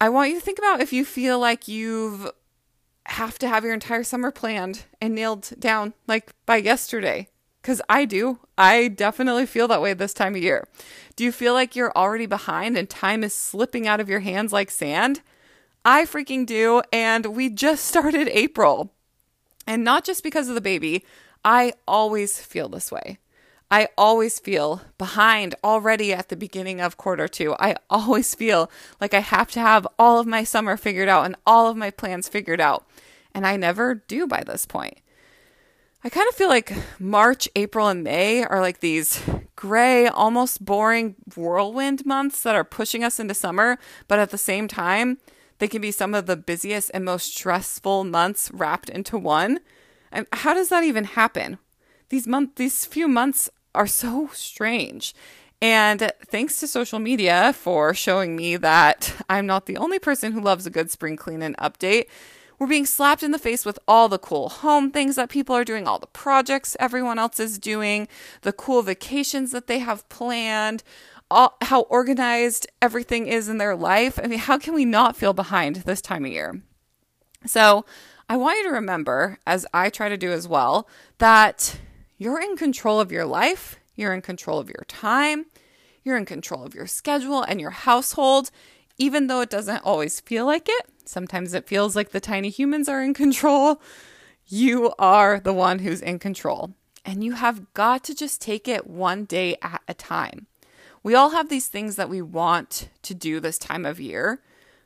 I 0.00 0.08
want 0.08 0.30
you 0.30 0.38
to 0.38 0.44
think 0.44 0.58
about 0.58 0.80
if 0.80 0.92
you 0.92 1.04
feel 1.04 1.38
like 1.38 1.68
you've 1.68 2.30
have 3.06 3.38
to 3.38 3.48
have 3.48 3.64
your 3.64 3.72
entire 3.72 4.02
summer 4.02 4.30
planned 4.30 4.84
and 5.00 5.14
nailed 5.14 5.52
down 5.60 5.94
like 6.08 6.32
by 6.44 6.56
yesterday 6.56 7.28
because 7.66 7.82
I 7.88 8.04
do. 8.04 8.38
I 8.56 8.86
definitely 8.86 9.44
feel 9.44 9.66
that 9.66 9.82
way 9.82 9.92
this 9.92 10.14
time 10.14 10.36
of 10.36 10.40
year. 10.40 10.68
Do 11.16 11.24
you 11.24 11.32
feel 11.32 11.52
like 11.52 11.74
you're 11.74 11.90
already 11.96 12.26
behind 12.26 12.78
and 12.78 12.88
time 12.88 13.24
is 13.24 13.34
slipping 13.34 13.88
out 13.88 13.98
of 13.98 14.08
your 14.08 14.20
hands 14.20 14.52
like 14.52 14.70
sand? 14.70 15.20
I 15.84 16.04
freaking 16.04 16.46
do. 16.46 16.82
And 16.92 17.34
we 17.34 17.50
just 17.50 17.84
started 17.88 18.28
April. 18.28 18.92
And 19.66 19.82
not 19.82 20.04
just 20.04 20.22
because 20.22 20.48
of 20.48 20.54
the 20.54 20.60
baby, 20.60 21.04
I 21.44 21.72
always 21.88 22.38
feel 22.40 22.68
this 22.68 22.92
way. 22.92 23.18
I 23.68 23.88
always 23.98 24.38
feel 24.38 24.82
behind 24.96 25.56
already 25.64 26.12
at 26.12 26.28
the 26.28 26.36
beginning 26.36 26.80
of 26.80 26.96
quarter 26.96 27.26
two. 27.26 27.56
I 27.58 27.74
always 27.90 28.32
feel 28.36 28.70
like 29.00 29.12
I 29.12 29.18
have 29.18 29.50
to 29.50 29.60
have 29.60 29.88
all 29.98 30.20
of 30.20 30.26
my 30.28 30.44
summer 30.44 30.76
figured 30.76 31.08
out 31.08 31.26
and 31.26 31.34
all 31.44 31.68
of 31.68 31.76
my 31.76 31.90
plans 31.90 32.28
figured 32.28 32.60
out. 32.60 32.86
And 33.34 33.44
I 33.44 33.56
never 33.56 33.96
do 33.96 34.28
by 34.28 34.44
this 34.46 34.66
point. 34.66 34.98
I 36.06 36.08
kind 36.08 36.28
of 36.28 36.36
feel 36.36 36.48
like 36.48 36.72
March, 37.00 37.48
April, 37.56 37.88
and 37.88 38.04
May 38.04 38.44
are 38.44 38.60
like 38.60 38.78
these 38.78 39.20
gray, 39.56 40.06
almost 40.06 40.64
boring 40.64 41.16
whirlwind 41.34 42.06
months 42.06 42.44
that 42.44 42.54
are 42.54 42.62
pushing 42.62 43.02
us 43.02 43.18
into 43.18 43.34
summer, 43.34 43.76
but 44.06 44.20
at 44.20 44.30
the 44.30 44.38
same 44.38 44.68
time, 44.68 45.18
they 45.58 45.66
can 45.66 45.82
be 45.82 45.90
some 45.90 46.14
of 46.14 46.26
the 46.26 46.36
busiest 46.36 46.92
and 46.94 47.04
most 47.04 47.34
stressful 47.34 48.04
months 48.04 48.52
wrapped 48.54 48.88
into 48.88 49.18
one. 49.18 49.58
And 50.12 50.28
how 50.32 50.54
does 50.54 50.68
that 50.68 50.84
even 50.84 51.02
happen? 51.02 51.58
These 52.10 52.28
month 52.28 52.54
these 52.54 52.86
few 52.86 53.08
months 53.08 53.50
are 53.74 53.88
so 53.88 54.30
strange. 54.32 55.12
And 55.60 56.12
thanks 56.24 56.60
to 56.60 56.68
social 56.68 57.00
media 57.00 57.52
for 57.52 57.94
showing 57.94 58.36
me 58.36 58.56
that 58.58 59.12
I'm 59.28 59.46
not 59.46 59.66
the 59.66 59.76
only 59.76 59.98
person 59.98 60.30
who 60.30 60.40
loves 60.40 60.66
a 60.66 60.70
good 60.70 60.88
spring 60.88 61.16
clean 61.16 61.42
and 61.42 61.56
update. 61.56 62.04
We're 62.58 62.66
being 62.66 62.86
slapped 62.86 63.22
in 63.22 63.32
the 63.32 63.38
face 63.38 63.64
with 63.66 63.78
all 63.86 64.08
the 64.08 64.18
cool 64.18 64.48
home 64.48 64.90
things 64.90 65.16
that 65.16 65.28
people 65.28 65.54
are 65.54 65.64
doing, 65.64 65.86
all 65.86 65.98
the 65.98 66.06
projects 66.06 66.76
everyone 66.80 67.18
else 67.18 67.38
is 67.38 67.58
doing, 67.58 68.08
the 68.42 68.52
cool 68.52 68.82
vacations 68.82 69.52
that 69.52 69.66
they 69.66 69.78
have 69.80 70.08
planned, 70.08 70.82
all, 71.30 71.56
how 71.62 71.82
organized 71.82 72.66
everything 72.80 73.26
is 73.26 73.48
in 73.48 73.58
their 73.58 73.76
life. 73.76 74.18
I 74.22 74.26
mean, 74.26 74.38
how 74.38 74.58
can 74.58 74.74
we 74.74 74.84
not 74.84 75.16
feel 75.16 75.32
behind 75.32 75.76
this 75.76 76.00
time 76.00 76.24
of 76.24 76.32
year? 76.32 76.62
So, 77.44 77.84
I 78.28 78.36
want 78.36 78.58
you 78.58 78.64
to 78.64 78.70
remember, 78.70 79.38
as 79.46 79.66
I 79.72 79.88
try 79.88 80.08
to 80.08 80.16
do 80.16 80.32
as 80.32 80.48
well, 80.48 80.88
that 81.18 81.78
you're 82.18 82.40
in 82.40 82.56
control 82.56 82.98
of 82.98 83.12
your 83.12 83.24
life, 83.24 83.78
you're 83.94 84.12
in 84.12 84.22
control 84.22 84.58
of 84.58 84.68
your 84.68 84.84
time, 84.88 85.46
you're 86.02 86.16
in 86.16 86.24
control 86.24 86.64
of 86.64 86.74
your 86.74 86.88
schedule 86.88 87.42
and 87.42 87.60
your 87.60 87.70
household, 87.70 88.50
even 88.98 89.26
though 89.26 89.40
it 89.40 89.50
doesn't 89.50 89.84
always 89.84 90.20
feel 90.20 90.46
like 90.46 90.68
it. 90.68 90.86
Sometimes 91.04 91.54
it 91.54 91.68
feels 91.68 91.94
like 91.94 92.10
the 92.10 92.20
tiny 92.20 92.50
humans 92.50 92.88
are 92.88 93.02
in 93.02 93.14
control. 93.14 93.80
You 94.46 94.92
are 94.98 95.40
the 95.40 95.52
one 95.52 95.80
who's 95.80 96.00
in 96.00 96.18
control. 96.18 96.74
And 97.04 97.22
you 97.22 97.32
have 97.32 97.72
got 97.74 98.02
to 98.04 98.14
just 98.14 98.40
take 98.40 98.66
it 98.66 98.86
one 98.86 99.24
day 99.24 99.56
at 99.62 99.82
a 99.86 99.94
time. 99.94 100.46
We 101.02 101.14
all 101.14 101.30
have 101.30 101.48
these 101.48 101.68
things 101.68 101.94
that 101.96 102.08
we 102.08 102.20
want 102.20 102.88
to 103.02 103.14
do 103.14 103.38
this 103.38 103.58
time 103.58 103.86
of 103.86 104.00
year, 104.00 104.42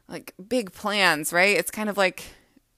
like 0.06 0.34
big 0.48 0.72
plans, 0.72 1.32
right? 1.32 1.56
It's 1.56 1.70
kind 1.70 1.88
of 1.88 1.96
like 1.96 2.24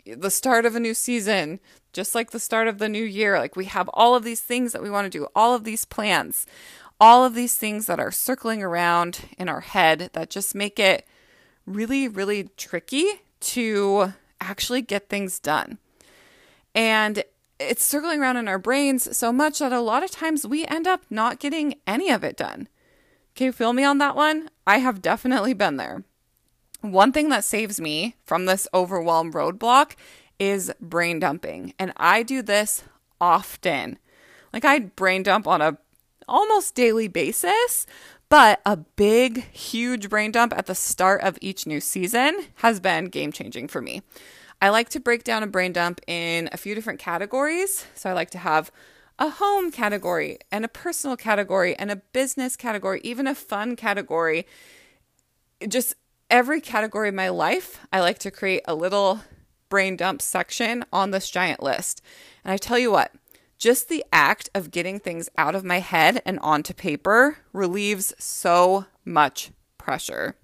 the 0.06 0.30
start 0.30 0.64
of 0.64 0.76
a 0.76 0.80
new 0.80 0.94
season, 0.94 1.58
just 1.92 2.14
like 2.14 2.30
the 2.30 2.38
start 2.38 2.68
of 2.68 2.78
the 2.78 2.88
new 2.88 3.02
year. 3.02 3.38
Like 3.38 3.56
we 3.56 3.64
have 3.64 3.88
all 3.94 4.14
of 4.14 4.22
these 4.22 4.40
things 4.40 4.72
that 4.72 4.82
we 4.82 4.90
want 4.90 5.10
to 5.10 5.18
do, 5.18 5.26
all 5.34 5.56
of 5.56 5.64
these 5.64 5.84
plans, 5.84 6.46
all 7.00 7.24
of 7.24 7.34
these 7.34 7.56
things 7.56 7.86
that 7.86 7.98
are 7.98 8.12
circling 8.12 8.62
around 8.62 9.28
in 9.36 9.48
our 9.48 9.62
head 9.62 10.10
that 10.12 10.30
just 10.30 10.54
make 10.54 10.78
it 10.78 11.04
really, 11.66 12.08
really 12.08 12.48
tricky 12.56 13.06
to 13.40 14.12
actually 14.40 14.82
get 14.82 15.08
things 15.08 15.38
done. 15.38 15.78
And 16.74 17.24
it's 17.58 17.84
circling 17.84 18.20
around 18.20 18.36
in 18.36 18.48
our 18.48 18.58
brains 18.58 19.16
so 19.16 19.32
much 19.32 19.58
that 19.58 19.72
a 19.72 19.80
lot 19.80 20.02
of 20.02 20.10
times 20.10 20.46
we 20.46 20.66
end 20.66 20.86
up 20.86 21.02
not 21.10 21.38
getting 21.38 21.76
any 21.86 22.10
of 22.10 22.24
it 22.24 22.36
done. 22.36 22.68
Can 23.34 23.46
you 23.46 23.52
feel 23.52 23.72
me 23.72 23.84
on 23.84 23.98
that 23.98 24.16
one? 24.16 24.50
I 24.66 24.78
have 24.78 25.02
definitely 25.02 25.54
been 25.54 25.76
there. 25.76 26.04
One 26.80 27.12
thing 27.12 27.28
that 27.28 27.44
saves 27.44 27.80
me 27.80 28.16
from 28.24 28.46
this 28.46 28.66
overwhelm 28.74 29.32
roadblock 29.32 29.92
is 30.38 30.72
brain 30.80 31.20
dumping. 31.20 31.74
And 31.78 31.92
I 31.96 32.24
do 32.24 32.42
this 32.42 32.82
often. 33.20 33.98
Like 34.52 34.64
I 34.64 34.80
brain 34.80 35.22
dump 35.22 35.46
on 35.46 35.62
a 35.62 35.78
almost 36.28 36.74
daily 36.74 37.08
basis, 37.08 37.86
but 38.32 38.62
a 38.64 38.78
big, 38.78 39.44
huge 39.52 40.08
brain 40.08 40.32
dump 40.32 40.54
at 40.56 40.64
the 40.64 40.74
start 40.74 41.20
of 41.20 41.36
each 41.42 41.66
new 41.66 41.82
season 41.82 42.34
has 42.54 42.80
been 42.80 43.04
game 43.04 43.30
changing 43.30 43.68
for 43.68 43.82
me. 43.82 44.00
I 44.62 44.70
like 44.70 44.88
to 44.88 45.00
break 45.00 45.22
down 45.22 45.42
a 45.42 45.46
brain 45.46 45.74
dump 45.74 46.00
in 46.06 46.48
a 46.50 46.56
few 46.56 46.74
different 46.74 46.98
categories. 46.98 47.84
So 47.94 48.08
I 48.08 48.14
like 48.14 48.30
to 48.30 48.38
have 48.38 48.72
a 49.18 49.28
home 49.28 49.70
category 49.70 50.38
and 50.50 50.64
a 50.64 50.68
personal 50.68 51.14
category 51.14 51.76
and 51.76 51.90
a 51.90 51.96
business 51.96 52.56
category, 52.56 53.02
even 53.04 53.26
a 53.26 53.34
fun 53.34 53.76
category. 53.76 54.46
Just 55.68 55.92
every 56.30 56.62
category 56.62 57.10
of 57.10 57.14
my 57.14 57.28
life, 57.28 57.80
I 57.92 58.00
like 58.00 58.18
to 58.20 58.30
create 58.30 58.62
a 58.64 58.74
little 58.74 59.20
brain 59.68 59.94
dump 59.94 60.22
section 60.22 60.86
on 60.90 61.10
this 61.10 61.28
giant 61.28 61.62
list. 61.62 62.00
And 62.46 62.52
I 62.52 62.56
tell 62.56 62.78
you 62.78 62.90
what, 62.90 63.12
just 63.62 63.88
the 63.88 64.04
act 64.12 64.50
of 64.56 64.72
getting 64.72 64.98
things 64.98 65.28
out 65.38 65.54
of 65.54 65.62
my 65.62 65.78
head 65.78 66.20
and 66.26 66.36
onto 66.40 66.74
paper 66.74 67.38
relieves 67.52 68.12
so 68.18 68.86
much 69.04 69.52
pressure. 69.78 70.34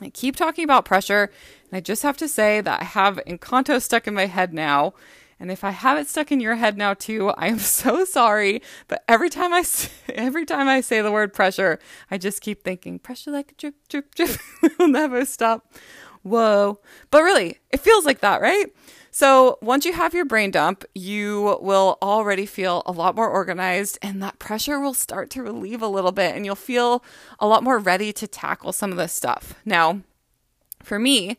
I 0.00 0.08
keep 0.08 0.34
talking 0.34 0.64
about 0.64 0.86
pressure, 0.86 1.30
and 1.70 1.76
I 1.76 1.80
just 1.80 2.02
have 2.04 2.16
to 2.16 2.26
say 2.26 2.62
that 2.62 2.80
I 2.80 2.84
have 2.84 3.20
Encanto 3.26 3.82
stuck 3.82 4.06
in 4.06 4.14
my 4.14 4.24
head 4.24 4.54
now, 4.54 4.94
And 5.38 5.50
if 5.50 5.62
I 5.62 5.72
have 5.72 5.98
it 5.98 6.08
stuck 6.08 6.32
in 6.32 6.40
your 6.40 6.54
head 6.54 6.78
now 6.78 6.94
too, 6.94 7.28
I 7.36 7.48
am 7.48 7.58
so 7.80 8.06
sorry. 8.06 8.62
But 8.88 9.04
every 9.06 9.28
time 9.28 9.52
I 9.52 9.62
every 10.14 10.46
time 10.46 10.68
I 10.68 10.80
say 10.80 11.02
the 11.02 11.12
word 11.12 11.34
pressure, 11.34 11.78
I 12.10 12.16
just 12.16 12.40
keep 12.40 12.64
thinking 12.64 12.98
pressure 12.98 13.30
like 13.30 13.52
a 13.52 13.54
drip, 13.56 13.74
drip, 13.90 14.14
drip 14.14 14.38
will 14.78 14.88
never 14.88 15.26
stop. 15.26 15.70
Whoa! 16.22 16.80
But 17.10 17.22
really, 17.22 17.58
it 17.70 17.80
feels 17.80 18.06
like 18.06 18.20
that, 18.20 18.40
right? 18.40 18.72
So 19.18 19.56
once 19.62 19.86
you 19.86 19.94
have 19.94 20.12
your 20.12 20.26
brain 20.26 20.50
dump, 20.50 20.84
you 20.94 21.56
will 21.62 21.96
already 22.02 22.44
feel 22.44 22.82
a 22.84 22.92
lot 22.92 23.16
more 23.16 23.30
organized, 23.30 23.98
and 24.02 24.22
that 24.22 24.38
pressure 24.38 24.78
will 24.78 24.92
start 24.92 25.30
to 25.30 25.42
relieve 25.42 25.80
a 25.80 25.88
little 25.88 26.12
bit, 26.12 26.36
and 26.36 26.44
you'll 26.44 26.54
feel 26.54 27.02
a 27.38 27.46
lot 27.46 27.64
more 27.64 27.78
ready 27.78 28.12
to 28.12 28.26
tackle 28.26 28.74
some 28.74 28.90
of 28.90 28.98
this 28.98 29.14
stuff. 29.14 29.54
Now, 29.64 30.02
for 30.82 30.98
me, 30.98 31.38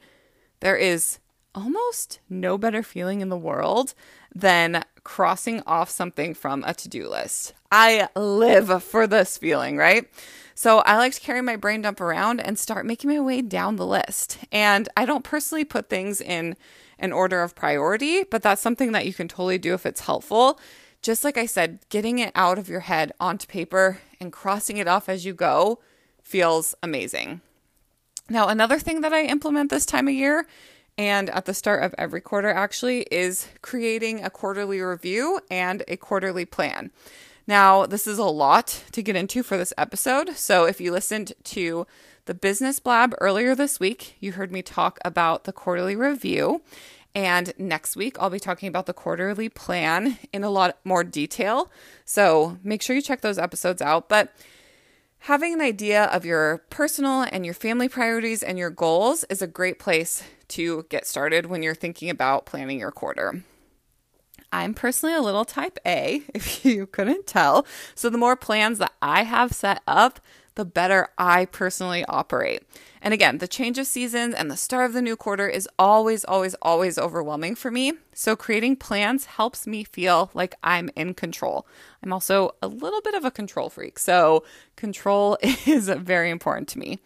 there 0.60 0.76
is 0.76 1.20
almost 1.54 2.20
no 2.28 2.58
better 2.58 2.82
feeling 2.82 3.22
in 3.22 3.30
the 3.30 3.38
world 3.38 3.94
than 4.34 4.84
crossing 5.04 5.62
off 5.68 5.92
something 5.92 6.34
from 6.34 6.64
a 6.64 6.74
to 6.74 6.90
do 6.90 7.08
list. 7.08 7.54
I 7.72 8.10
live 8.16 8.84
for 8.84 9.06
this 9.06 9.38
feeling, 9.38 9.78
right? 9.78 10.10
So 10.58 10.80
I 10.80 10.98
like 10.98 11.14
to 11.14 11.22
carry 11.22 11.44
my 11.44 11.56
brain 11.56 11.84
dump 11.84 12.02
around 12.02 12.40
and 12.40 12.58
start 12.58 12.84
making 12.84 13.12
my 13.12 13.20
way 13.20 13.44
down 13.44 13.76
the 13.76 13.86
list. 13.86 14.40
And 14.52 14.90
I 14.98 15.06
don't 15.06 15.24
personally 15.24 15.64
put 15.64 15.88
things 15.88 16.20
in 16.20 16.56
an 16.98 17.14
order 17.14 17.44
of 17.44 17.54
priority, 17.54 18.24
but 18.24 18.42
that's 18.42 18.60
something 18.60 18.92
that 18.92 19.06
you 19.06 19.14
can 19.14 19.28
totally 19.28 19.60
do 19.60 19.76
if 19.76 19.86
it's 19.86 20.08
helpful. 20.08 20.60
Just 21.04 21.24
like 21.24 21.38
I 21.38 21.46
said, 21.46 21.78
getting 21.90 22.18
it 22.18 22.32
out 22.34 22.58
of 22.58 22.70
your 22.70 22.80
head 22.80 23.12
onto 23.20 23.46
paper 23.46 24.00
and 24.20 24.34
crossing 24.34 24.78
it 24.78 24.88
off 24.88 25.08
as 25.08 25.26
you 25.26 25.34
go 25.36 25.78
feels 26.24 26.74
amazing. 26.82 27.42
Now, 28.28 28.48
another 28.48 28.80
thing 28.80 29.02
that 29.02 29.14
I 29.14 29.26
implement 29.26 29.70
this 29.70 29.86
time 29.86 30.08
of 30.08 30.16
year 30.16 30.48
and 30.98 31.30
at 31.30 31.46
the 31.46 31.54
start 31.54 31.84
of 31.84 31.94
every 32.00 32.20
quarter 32.20 32.50
actually 32.50 33.02
is 33.12 33.48
creating 33.62 34.24
a 34.24 34.32
quarterly 34.32 34.82
review 34.82 35.40
and 35.52 35.84
a 35.88 35.98
quarterly 35.98 36.46
plan. 36.46 36.90
Now, 37.48 37.86
this 37.86 38.06
is 38.08 38.18
a 38.18 38.26
lot 38.26 38.84
to 38.92 39.02
get 39.02 39.16
into 39.16 39.42
for 39.42 39.58
this 39.58 39.74
episode. 39.78 40.36
So, 40.36 40.66
if 40.66 40.82
you 40.82 40.92
listened 40.92 41.34
to 41.46 41.88
the 42.26 42.34
Business 42.34 42.80
Blab 42.80 43.16
earlier 43.22 43.56
this 43.56 43.80
week, 43.80 44.18
you 44.20 44.34
heard 44.34 44.52
me 44.52 44.62
talk 44.62 45.00
about 45.06 45.46
the 45.46 45.54
quarterly 45.54 45.96
review. 45.96 46.62
And 47.16 47.54
next 47.58 47.96
week, 47.96 48.18
I'll 48.20 48.30
be 48.30 48.40
talking 48.40 48.68
about 48.68 48.86
the 48.86 48.94
quarterly 48.94 49.48
plan 49.50 50.20
in 50.34 50.44
a 50.44 50.50
lot 50.50 50.78
more 50.84 51.06
detail. 51.06 51.72
So, 52.04 52.58
make 52.64 52.82
sure 52.82 52.96
you 52.96 53.02
check 53.02 53.22
those 53.22 53.40
episodes 53.40 53.82
out. 53.82 54.10
But 54.10 54.36
Having 55.22 55.56
an 55.56 55.62
idea 55.62 56.06
of 56.06 56.26
your 56.26 56.60
personal 56.70 57.24
and 57.24 57.44
your 57.44 57.54
family 57.54 57.90
priorities 57.90 58.44
and 58.44 58.58
your 58.58 58.70
goals 58.70 59.26
is 59.26 59.42
a 59.42 59.48
great 59.48 59.78
place 59.78 60.24
to 60.50 60.86
get 60.90 61.06
started 61.06 61.48
when 61.48 61.64
you're 61.64 61.76
thinking 61.76 62.10
about 62.10 62.46
planning 62.46 62.80
your 62.80 62.92
quarter. 62.92 63.44
I'm 64.52 64.74
personally 64.74 65.16
a 65.16 65.22
little 65.22 65.46
type 65.46 65.78
A, 65.86 66.24
if 66.34 66.66
you 66.66 66.88
couldn't 66.88 67.28
tell. 67.28 67.66
So 67.96 68.10
the 68.10 68.18
more 68.18 68.36
plans 68.36 68.80
that 68.80 68.94
I 69.02 69.24
have 69.24 69.54
set 69.54 69.82
up, 69.88 70.20
the 70.58 70.66
better 70.66 71.08
I 71.20 71.46
personally 71.46 72.04
operate. 72.06 72.64
And 73.00 73.14
again, 73.14 73.38
the 73.38 73.48
change 73.48 73.78
of 73.78 73.86
seasons 73.86 74.34
and 74.34 74.50
the 74.50 74.58
start 74.58 74.88
of 74.88 74.94
the 74.94 75.04
new 75.04 75.16
quarter 75.16 75.48
is 75.48 75.70
always, 75.78 76.26
always, 76.26 76.56
always 76.64 76.98
overwhelming 76.98 77.54
for 77.54 77.70
me. 77.70 77.94
So 78.12 78.36
creating 78.36 78.78
plans 78.78 79.26
helps 79.26 79.68
me 79.68 79.84
feel 79.84 80.32
like 80.34 80.56
I'm 80.64 80.90
in 80.96 81.14
control. 81.14 81.68
I'm 82.02 82.12
also 82.12 82.56
a 82.62 82.68
little 82.68 83.02
bit 83.02 83.14
of 83.14 83.24
a 83.24 83.30
control 83.30 83.70
freak. 83.70 84.00
So 84.00 84.44
control 84.76 85.38
is 85.68 85.90
very 85.90 86.32
important 86.32 86.68
to 86.70 86.80
me. 86.80 86.98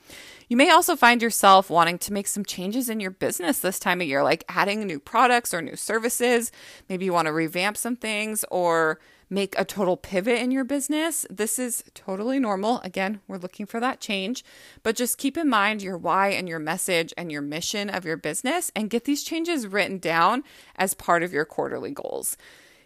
You 0.48 0.56
may 0.56 0.70
also 0.70 0.96
find 0.96 1.22
yourself 1.22 1.70
wanting 1.70 1.98
to 2.00 2.14
make 2.14 2.28
some 2.28 2.46
changes 2.46 2.90
in 2.90 3.02
your 3.02 3.12
business 3.12 3.60
this 3.60 3.80
time 3.80 4.00
of 4.00 4.08
year, 4.08 4.24
like 4.24 4.46
adding 4.48 4.88
new 4.88 5.00
products 5.00 5.54
or 5.54 5.62
new 5.62 5.76
services. 5.76 6.54
Maybe 6.88 7.04
you 7.06 7.14
want 7.14 7.26
to 7.26 7.34
revamp 7.34 7.76
some 7.76 7.98
things 7.98 8.46
or 8.50 9.00
make 9.32 9.58
a 9.58 9.66
total 9.66 9.96
pivot 9.96 10.40
in 10.40 10.52
your 10.52 10.66
business. 10.66 11.26
This 11.30 11.58
is 11.58 11.84
totally 11.94 12.38
normal. 12.38 12.82
Again, 12.82 13.22
we're 13.28 13.38
looking 13.38 13.66
for 13.66 13.80
that 13.80 14.02
change, 14.02 14.44
but 14.84 14.98
just 14.98 15.18
keep 15.18 15.38
in 15.38 15.50
mind 15.50 15.82
your 15.82 15.98
why 15.98 16.28
and 16.28 16.50
your 16.50 16.60
message 16.60 17.14
and 17.18 17.32
your 17.32 17.42
mission 17.42 17.90
of 17.90 18.06
your 18.06 18.18
business 18.18 18.72
and 18.76 18.90
get 18.90 19.06
these 19.06 19.24
changes 19.24 19.66
written 19.66 19.98
down 19.98 20.44
as 20.76 20.94
part 20.94 21.24
of 21.24 21.32
your 21.32 21.46
quarterly 21.46 21.92
goals. 21.92 22.38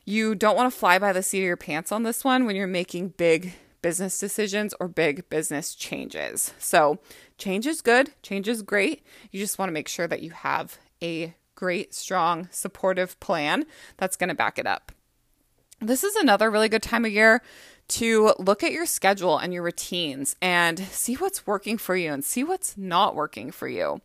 You 0.05 0.35
don't 0.35 0.55
want 0.55 0.71
to 0.71 0.79
fly 0.79 0.99
by 0.99 1.11
the 1.11 1.23
seat 1.23 1.39
of 1.39 1.45
your 1.45 1.57
pants 1.57 1.91
on 1.91 2.03
this 2.03 2.23
one 2.23 2.45
when 2.45 2.55
you're 2.55 2.67
making 2.67 3.09
big 3.17 3.55
business 3.81 4.19
decisions 4.19 4.73
or 4.79 4.87
big 4.87 5.27
business 5.29 5.73
changes. 5.73 6.53
So, 6.59 6.99
change 7.39 7.65
is 7.65 7.81
good, 7.81 8.13
change 8.21 8.47
is 8.47 8.61
great. 8.61 9.03
You 9.31 9.39
just 9.39 9.57
want 9.57 9.69
to 9.69 9.73
make 9.73 9.87
sure 9.87 10.07
that 10.07 10.21
you 10.21 10.29
have 10.31 10.77
a 11.01 11.33
great, 11.55 11.93
strong, 11.93 12.47
supportive 12.51 13.19
plan 13.19 13.65
that's 13.97 14.15
going 14.15 14.29
to 14.29 14.35
back 14.35 14.59
it 14.59 14.67
up. 14.67 14.91
This 15.85 16.03
is 16.03 16.15
another 16.15 16.49
really 16.49 16.69
good 16.69 16.81
time 16.81 17.05
of 17.05 17.11
year 17.11 17.43
to 17.89 18.33
look 18.39 18.63
at 18.63 18.71
your 18.71 18.87
schedule 18.87 19.37
and 19.37 19.53
your 19.53 19.61
routines 19.61 20.35
and 20.41 20.79
see 20.79 21.13
what's 21.13 21.45
working 21.45 21.77
for 21.77 21.95
you 21.95 22.11
and 22.11 22.25
see 22.25 22.43
what's 22.43 22.75
not 22.75 23.15
working 23.15 23.51
for 23.51 23.67
you. 23.67 24.01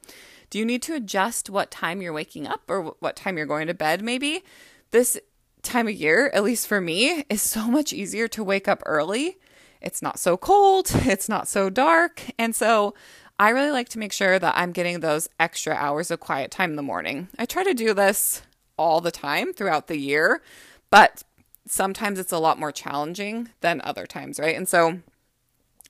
Do 0.50 0.58
you 0.58 0.66
need 0.66 0.82
to 0.82 0.94
adjust 0.94 1.48
what 1.48 1.70
time 1.70 2.02
you're 2.02 2.12
waking 2.12 2.46
up 2.46 2.62
or 2.68 2.94
what 3.00 3.16
time 3.16 3.38
you're 3.38 3.46
going 3.46 3.66
to 3.68 3.74
bed, 3.74 4.02
maybe? 4.02 4.44
This 4.90 5.18
time 5.62 5.88
of 5.88 5.94
year, 5.94 6.30
at 6.34 6.44
least 6.44 6.66
for 6.66 6.82
me, 6.82 7.24
is 7.30 7.40
so 7.40 7.68
much 7.68 7.94
easier 7.94 8.28
to 8.28 8.44
wake 8.44 8.68
up 8.68 8.82
early. 8.84 9.38
It's 9.80 10.02
not 10.02 10.18
so 10.18 10.36
cold, 10.36 10.90
it's 10.94 11.30
not 11.30 11.48
so 11.48 11.70
dark. 11.70 12.22
And 12.38 12.54
so 12.54 12.94
I 13.38 13.50
really 13.50 13.70
like 13.70 13.88
to 13.90 13.98
make 13.98 14.12
sure 14.12 14.38
that 14.38 14.54
I'm 14.54 14.72
getting 14.72 15.00
those 15.00 15.30
extra 15.38 15.72
hours 15.72 16.10
of 16.10 16.20
quiet 16.20 16.50
time 16.50 16.70
in 16.70 16.76
the 16.76 16.82
morning. 16.82 17.28
I 17.38 17.46
try 17.46 17.64
to 17.64 17.72
do 17.72 17.94
this 17.94 18.42
all 18.76 19.00
the 19.00 19.10
time 19.10 19.54
throughout 19.54 19.86
the 19.86 19.96
year, 19.96 20.42
but 20.90 21.22
sometimes 21.70 22.18
it's 22.18 22.32
a 22.32 22.38
lot 22.38 22.58
more 22.58 22.72
challenging 22.72 23.48
than 23.60 23.80
other 23.84 24.04
times, 24.04 24.40
right? 24.40 24.56
And 24.56 24.68
so 24.68 25.00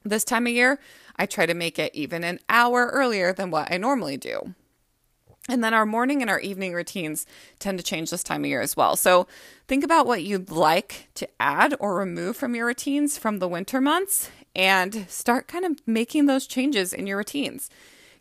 this 0.05 0.25
time 0.25 0.47
of 0.47 0.53
year, 0.53 0.79
I 1.17 1.27
try 1.27 1.47
to 1.47 1.55
make 1.55 1.79
it 1.79 1.95
even 1.95 2.23
an 2.23 2.39
hour 2.49 2.91
earlier 2.93 3.33
than 3.33 3.51
what 3.51 3.73
I 3.73 3.79
normally 3.79 4.17
do. 4.17 4.55
And 5.49 5.65
then 5.65 5.73
our 5.73 5.87
morning 5.87 6.21
and 6.21 6.31
our 6.31 6.39
evening 6.41 6.75
routines 6.75 7.27
tend 7.59 7.79
to 7.79 7.85
change 7.85 8.11
this 8.11 8.23
time 8.23 8.45
of 8.45 8.49
year 8.51 8.61
as 8.61 8.77
well. 8.77 8.95
So 8.95 9.27
think 9.69 9.83
about 9.83 10.07
what 10.07 10.23
you'd 10.23 10.51
like 10.51 11.09
to 11.15 11.29
add 11.41 11.75
or 11.81 11.97
remove 11.97 12.37
from 12.37 12.55
your 12.55 12.67
routines 12.67 13.17
from 13.17 13.39
the 13.39 13.49
winter 13.49 13.81
months 13.81 14.31
and 14.55 15.07
start 15.09 15.49
kind 15.49 15.65
of 15.65 15.81
making 15.87 16.27
those 16.27 16.47
changes 16.47 16.93
in 16.93 17.07
your 17.07 17.17
routines. 17.19 17.71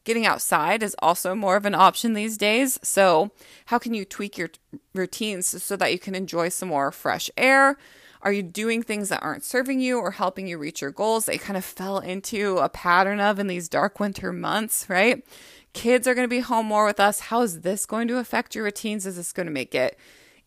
Getting 0.03 0.25
outside 0.25 0.81
is 0.81 0.95
also 0.99 1.35
more 1.35 1.55
of 1.55 1.65
an 1.65 1.75
option 1.75 2.13
these 2.13 2.37
days. 2.37 2.79
So, 2.83 3.31
how 3.65 3.77
can 3.77 3.93
you 3.93 4.05
tweak 4.05 4.37
your 4.37 4.49
routines 4.93 5.61
so 5.61 5.75
that 5.75 5.91
you 5.91 5.99
can 5.99 6.15
enjoy 6.15 6.49
some 6.49 6.69
more 6.69 6.91
fresh 6.91 7.29
air? 7.37 7.77
Are 8.21 8.33
you 8.33 8.43
doing 8.43 8.83
things 8.83 9.09
that 9.09 9.23
aren't 9.23 9.45
serving 9.45 9.79
you 9.79 9.97
or 9.97 10.11
helping 10.11 10.47
you 10.47 10.57
reach 10.57 10.81
your 10.81 10.91
goals 10.91 11.25
that 11.25 11.33
you 11.33 11.39
kind 11.39 11.55
of 11.55 11.63
fell 11.63 11.99
into 11.99 12.57
a 12.57 12.67
pattern 12.67 13.19
of 13.19 13.39
in 13.39 13.47
these 13.47 13.69
dark 13.69 13.99
winter 13.99 14.33
months, 14.33 14.89
right? 14.89 15.25
Kids 15.71 16.05
are 16.07 16.15
going 16.15 16.25
to 16.25 16.29
be 16.29 16.41
home 16.41 16.65
more 16.65 16.85
with 16.85 16.99
us. 16.99 17.21
How 17.21 17.41
is 17.43 17.61
this 17.61 17.85
going 17.85 18.07
to 18.09 18.17
affect 18.17 18.55
your 18.55 18.65
routines? 18.65 19.05
Is 19.05 19.15
this 19.15 19.31
going 19.31 19.45
to 19.45 19.53
make 19.53 19.73
it 19.73 19.97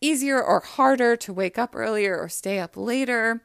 easier 0.03 0.43
or 0.43 0.61
harder 0.61 1.17
to 1.17 1.33
wake 1.33 1.59
up 1.59 1.75
earlier 1.75 2.19
or 2.19 2.29
stay 2.29 2.59
up 2.59 2.77
later? 2.77 3.43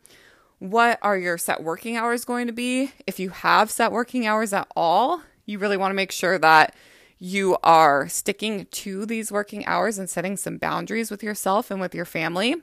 What 0.60 1.00
are 1.02 1.18
your 1.18 1.38
set 1.38 1.64
working 1.64 1.96
hours 1.96 2.26
going 2.26 2.48
to 2.48 2.54
be? 2.54 2.92
If 3.06 3.20
you 3.20 3.30
have 3.30 3.72
set 3.72 3.92
working 3.92 4.26
hours 4.26 4.52
at 4.52 4.68
all, 4.76 5.22
you 5.48 5.58
really 5.58 5.78
want 5.78 5.90
to 5.90 5.96
make 5.96 6.12
sure 6.12 6.38
that 6.38 6.76
you 7.18 7.58
are 7.64 8.08
sticking 8.08 8.66
to 8.66 9.06
these 9.08 9.32
working 9.32 9.66
hours 9.66 9.98
and 9.98 10.08
setting 10.08 10.38
some 10.38 10.58
boundaries 10.58 11.10
with 11.10 11.24
yourself 11.24 11.72
and 11.72 11.82
with 11.82 11.96
your 11.96 12.06
family. 12.06 12.56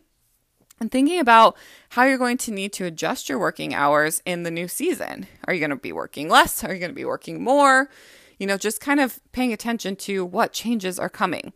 And 0.81 0.91
thinking 0.91 1.21
about 1.21 1.57
how 1.91 2.05
you're 2.05 2.19
going 2.19 2.37
to 2.39 2.51
need 2.51 2.73
to 2.75 2.85
adjust 2.85 3.29
your 3.29 3.39
working 3.39 3.75
hours 3.75 4.21
in 4.27 4.43
the 4.43 4.51
new 4.51 4.69
season. 4.69 5.27
Are 5.47 5.55
you 5.55 5.61
going 5.61 5.71
to 5.71 5.77
be 5.77 5.93
working 5.93 6.29
less? 6.29 6.63
Are 6.65 6.73
you 6.73 6.81
going 6.81 6.91
to 6.91 6.97
be 6.97 7.05
working 7.05 7.43
more? 7.43 7.89
You 8.39 8.47
know, 8.47 8.57
just 8.57 8.81
kind 8.81 9.01
of 9.01 9.21
paying 9.33 9.53
attention 9.53 9.97
to 9.97 10.25
what 10.25 10.53
changes 10.53 10.99
are 10.99 11.09
coming. 11.09 11.53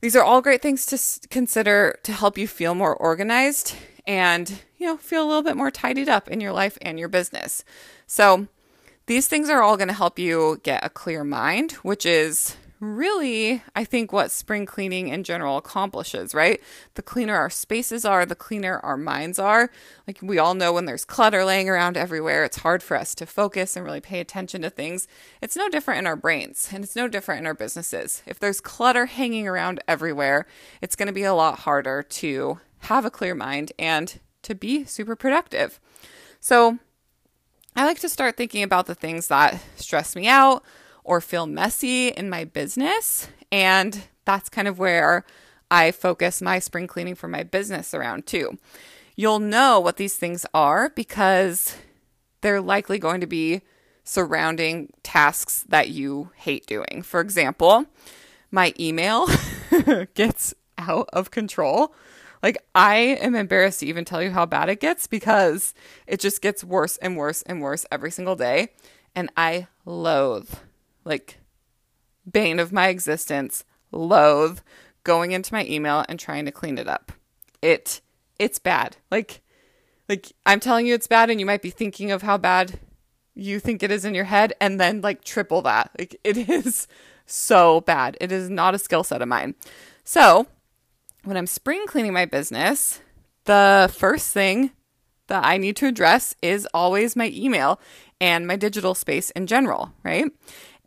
These 0.00 0.16
are 0.16 0.22
all 0.22 0.40
great 0.40 0.62
things 0.62 0.86
to 0.86 1.28
consider 1.28 1.98
to 2.04 2.12
help 2.12 2.38
you 2.38 2.48
feel 2.48 2.74
more 2.74 2.94
organized 2.94 3.74
and, 4.06 4.62
you 4.78 4.86
know, 4.86 4.96
feel 4.96 5.24
a 5.24 5.28
little 5.28 5.42
bit 5.42 5.56
more 5.56 5.70
tidied 5.70 6.08
up 6.08 6.28
in 6.28 6.40
your 6.40 6.52
life 6.52 6.78
and 6.80 6.98
your 6.98 7.08
business. 7.08 7.64
So, 8.06 8.46
these 9.06 9.28
things 9.28 9.48
are 9.48 9.62
all 9.62 9.76
going 9.76 9.88
to 9.88 9.94
help 9.94 10.18
you 10.18 10.60
get 10.62 10.84
a 10.84 10.90
clear 10.90 11.24
mind, 11.24 11.72
which 11.82 12.06
is 12.06 12.56
really, 12.82 13.62
I 13.76 13.84
think, 13.84 14.12
what 14.12 14.32
spring 14.32 14.66
cleaning 14.66 15.06
in 15.06 15.22
general 15.22 15.56
accomplishes, 15.56 16.34
right? 16.34 16.60
The 16.94 17.02
cleaner 17.02 17.36
our 17.36 17.48
spaces 17.48 18.04
are, 18.04 18.26
the 18.26 18.34
cleaner 18.34 18.80
our 18.80 18.96
minds 18.96 19.38
are. 19.38 19.70
Like 20.06 20.18
we 20.20 20.38
all 20.38 20.54
know 20.54 20.72
when 20.72 20.84
there's 20.84 21.04
clutter 21.04 21.44
laying 21.44 21.68
around 21.68 21.96
everywhere, 21.96 22.44
it's 22.44 22.58
hard 22.58 22.82
for 22.82 22.96
us 22.96 23.14
to 23.16 23.26
focus 23.26 23.76
and 23.76 23.84
really 23.84 24.00
pay 24.00 24.18
attention 24.18 24.62
to 24.62 24.70
things. 24.70 25.06
It's 25.40 25.56
no 25.56 25.68
different 25.68 26.00
in 26.00 26.08
our 26.08 26.16
brains 26.16 26.70
and 26.72 26.82
it's 26.82 26.96
no 26.96 27.06
different 27.06 27.40
in 27.40 27.46
our 27.46 27.54
businesses. 27.54 28.22
If 28.26 28.40
there's 28.40 28.60
clutter 28.60 29.06
hanging 29.06 29.46
around 29.46 29.80
everywhere, 29.86 30.46
it's 30.80 30.96
going 30.96 31.06
to 31.06 31.12
be 31.12 31.22
a 31.22 31.34
lot 31.34 31.60
harder 31.60 32.02
to 32.02 32.58
have 32.80 33.04
a 33.04 33.10
clear 33.10 33.36
mind 33.36 33.70
and 33.78 34.18
to 34.42 34.56
be 34.56 34.84
super 34.84 35.14
productive. 35.14 35.78
So, 36.40 36.78
I 37.74 37.84
like 37.84 38.00
to 38.00 38.08
start 38.08 38.36
thinking 38.36 38.62
about 38.62 38.86
the 38.86 38.94
things 38.94 39.28
that 39.28 39.60
stress 39.76 40.14
me 40.14 40.28
out 40.28 40.62
or 41.04 41.20
feel 41.20 41.46
messy 41.46 42.08
in 42.08 42.28
my 42.28 42.44
business. 42.44 43.28
And 43.50 44.04
that's 44.24 44.48
kind 44.48 44.68
of 44.68 44.78
where 44.78 45.24
I 45.70 45.90
focus 45.90 46.42
my 46.42 46.58
spring 46.58 46.86
cleaning 46.86 47.14
for 47.14 47.28
my 47.28 47.42
business 47.42 47.94
around 47.94 48.26
too. 48.26 48.58
You'll 49.16 49.38
know 49.38 49.80
what 49.80 49.96
these 49.96 50.16
things 50.16 50.44
are 50.52 50.90
because 50.90 51.76
they're 52.42 52.60
likely 52.60 52.98
going 52.98 53.20
to 53.22 53.26
be 53.26 53.62
surrounding 54.04 54.92
tasks 55.02 55.64
that 55.68 55.88
you 55.88 56.30
hate 56.36 56.66
doing. 56.66 57.02
For 57.02 57.20
example, 57.20 57.86
my 58.50 58.74
email 58.78 59.26
gets 60.14 60.54
out 60.76 61.08
of 61.12 61.30
control. 61.30 61.94
Like, 62.42 62.58
I 62.74 62.96
am 62.96 63.34
embarrassed 63.34 63.80
to 63.80 63.86
even 63.86 64.04
tell 64.04 64.22
you 64.22 64.30
how 64.32 64.46
bad 64.46 64.68
it 64.68 64.80
gets 64.80 65.06
because 65.06 65.74
it 66.06 66.20
just 66.20 66.42
gets 66.42 66.64
worse 66.64 66.96
and 66.96 67.16
worse 67.16 67.42
and 67.42 67.62
worse 67.62 67.86
every 67.90 68.10
single 68.10 68.36
day. 68.36 68.70
And 69.14 69.30
I 69.36 69.68
loathe, 69.84 70.50
like, 71.04 71.38
bane 72.30 72.58
of 72.58 72.72
my 72.72 72.88
existence, 72.88 73.64
loathe 73.90 74.60
going 75.04 75.32
into 75.32 75.52
my 75.52 75.64
email 75.66 76.04
and 76.08 76.18
trying 76.18 76.44
to 76.44 76.52
clean 76.52 76.78
it 76.78 76.88
up. 76.88 77.12
It 77.60 78.00
it's 78.38 78.58
bad. 78.58 78.96
Like 79.10 79.40
like 80.08 80.32
I'm 80.46 80.60
telling 80.60 80.86
you 80.86 80.94
it's 80.94 81.06
bad 81.06 81.30
and 81.30 81.40
you 81.40 81.46
might 81.46 81.62
be 81.62 81.70
thinking 81.70 82.10
of 82.10 82.22
how 82.22 82.38
bad 82.38 82.78
you 83.34 83.60
think 83.60 83.82
it 83.82 83.90
is 83.90 84.04
in 84.04 84.14
your 84.14 84.24
head 84.24 84.52
and 84.60 84.80
then 84.80 85.00
like 85.00 85.24
triple 85.24 85.62
that. 85.62 85.90
Like 85.98 86.16
it 86.24 86.36
is 86.48 86.86
so 87.26 87.80
bad. 87.82 88.16
It 88.20 88.32
is 88.32 88.50
not 88.50 88.74
a 88.74 88.78
skill 88.78 89.04
set 89.04 89.22
of 89.22 89.28
mine. 89.28 89.54
So, 90.04 90.48
when 91.24 91.36
I'm 91.36 91.46
spring 91.46 91.86
cleaning 91.86 92.12
my 92.12 92.24
business, 92.24 93.00
the 93.44 93.92
first 93.94 94.32
thing 94.32 94.72
that 95.28 95.44
I 95.44 95.56
need 95.56 95.76
to 95.76 95.86
address 95.86 96.34
is 96.42 96.66
always 96.74 97.16
my 97.16 97.30
email 97.32 97.80
and 98.20 98.46
my 98.46 98.56
digital 98.56 98.94
space 98.94 99.30
in 99.30 99.46
general, 99.46 99.92
right? 100.02 100.26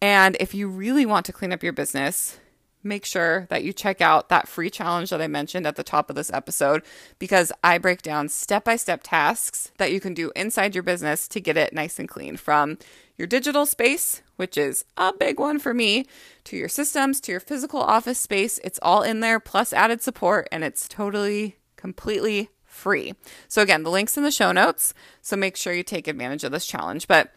And 0.01 0.35
if 0.39 0.53
you 0.53 0.67
really 0.67 1.05
want 1.05 1.25
to 1.27 1.33
clean 1.33 1.53
up 1.53 1.63
your 1.63 1.73
business, 1.73 2.37
make 2.83 3.05
sure 3.05 3.47
that 3.49 3.63
you 3.63 3.73
check 3.73 3.99
out 3.99 4.29
that 4.29 4.47
free 4.47 4.69
challenge 4.69 5.09
that 5.09 5.21
I 5.21 5.27
mentioned 5.27 5.65
at 5.65 5.75
the 5.75 5.83
top 5.83 6.09
of 6.09 6.15
this 6.15 6.31
episode 6.31 6.83
because 7.17 7.51
I 7.63 7.77
break 7.77 8.01
down 8.01 8.29
step 8.29 8.65
by 8.65 8.75
step 8.75 9.01
tasks 9.03 9.71
that 9.77 9.91
you 9.91 9.99
can 9.99 10.13
do 10.13 10.31
inside 10.35 10.75
your 10.75 10.83
business 10.83 11.27
to 11.29 11.39
get 11.39 11.57
it 11.57 11.73
nice 11.73 11.97
and 11.97 12.07
clean 12.07 12.37
from 12.37 12.77
your 13.17 13.27
digital 13.27 13.65
space, 13.65 14.21
which 14.35 14.57
is 14.57 14.85
a 14.97 15.13
big 15.13 15.39
one 15.39 15.59
for 15.59 15.73
me, 15.73 16.05
to 16.45 16.57
your 16.57 16.69
systems, 16.69 17.21
to 17.21 17.31
your 17.31 17.39
physical 17.39 17.81
office 17.81 18.19
space. 18.19 18.59
It's 18.63 18.79
all 18.81 19.01
in 19.01 19.21
there 19.21 19.39
plus 19.39 19.73
added 19.73 20.01
support 20.01 20.47
and 20.51 20.63
it's 20.63 20.87
totally, 20.87 21.57
completely 21.75 22.49
free. 22.65 23.13
So, 23.47 23.61
again, 23.61 23.83
the 23.83 23.89
link's 23.89 24.17
in 24.17 24.23
the 24.23 24.31
show 24.31 24.51
notes. 24.51 24.93
So, 25.21 25.35
make 25.35 25.55
sure 25.55 25.73
you 25.73 25.83
take 25.83 26.07
advantage 26.07 26.43
of 26.43 26.51
this 26.51 26.67
challenge. 26.67 27.07
But 27.07 27.33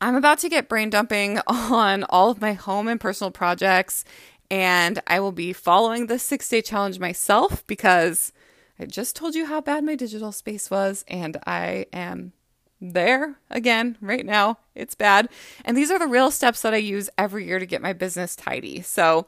I'm 0.00 0.14
about 0.14 0.38
to 0.40 0.48
get 0.48 0.68
brain 0.68 0.90
dumping 0.90 1.38
on 1.46 2.04
all 2.04 2.30
of 2.30 2.40
my 2.40 2.52
home 2.52 2.86
and 2.86 3.00
personal 3.00 3.30
projects, 3.30 4.04
and 4.50 5.00
I 5.06 5.20
will 5.20 5.32
be 5.32 5.52
following 5.52 6.06
the 6.06 6.18
six 6.18 6.48
day 6.48 6.62
challenge 6.62 6.98
myself 6.98 7.66
because 7.66 8.32
I 8.78 8.86
just 8.86 9.16
told 9.16 9.34
you 9.34 9.46
how 9.46 9.60
bad 9.60 9.84
my 9.84 9.94
digital 9.94 10.32
space 10.32 10.70
was, 10.70 11.04
and 11.08 11.36
I 11.46 11.86
am 11.92 12.32
there 12.80 13.36
again 13.50 13.96
right 14.00 14.24
now. 14.24 14.58
It's 14.74 14.94
bad. 14.94 15.28
And 15.64 15.76
these 15.76 15.90
are 15.90 15.98
the 15.98 16.06
real 16.06 16.30
steps 16.30 16.62
that 16.62 16.74
I 16.74 16.78
use 16.78 17.10
every 17.18 17.46
year 17.46 17.58
to 17.58 17.66
get 17.66 17.82
my 17.82 17.92
business 17.92 18.34
tidy. 18.34 18.82
So 18.82 19.26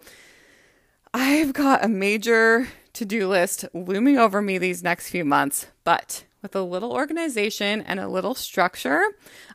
I've 1.12 1.52
got 1.52 1.84
a 1.84 1.88
major 1.88 2.68
to 2.94 3.04
do 3.04 3.28
list 3.28 3.64
looming 3.74 4.18
over 4.18 4.40
me 4.40 4.58
these 4.58 4.82
next 4.82 5.10
few 5.10 5.24
months, 5.24 5.66
but 5.84 6.24
with 6.42 6.56
a 6.56 6.62
little 6.62 6.92
organization 6.92 7.80
and 7.82 8.00
a 8.00 8.08
little 8.08 8.34
structure, 8.34 9.02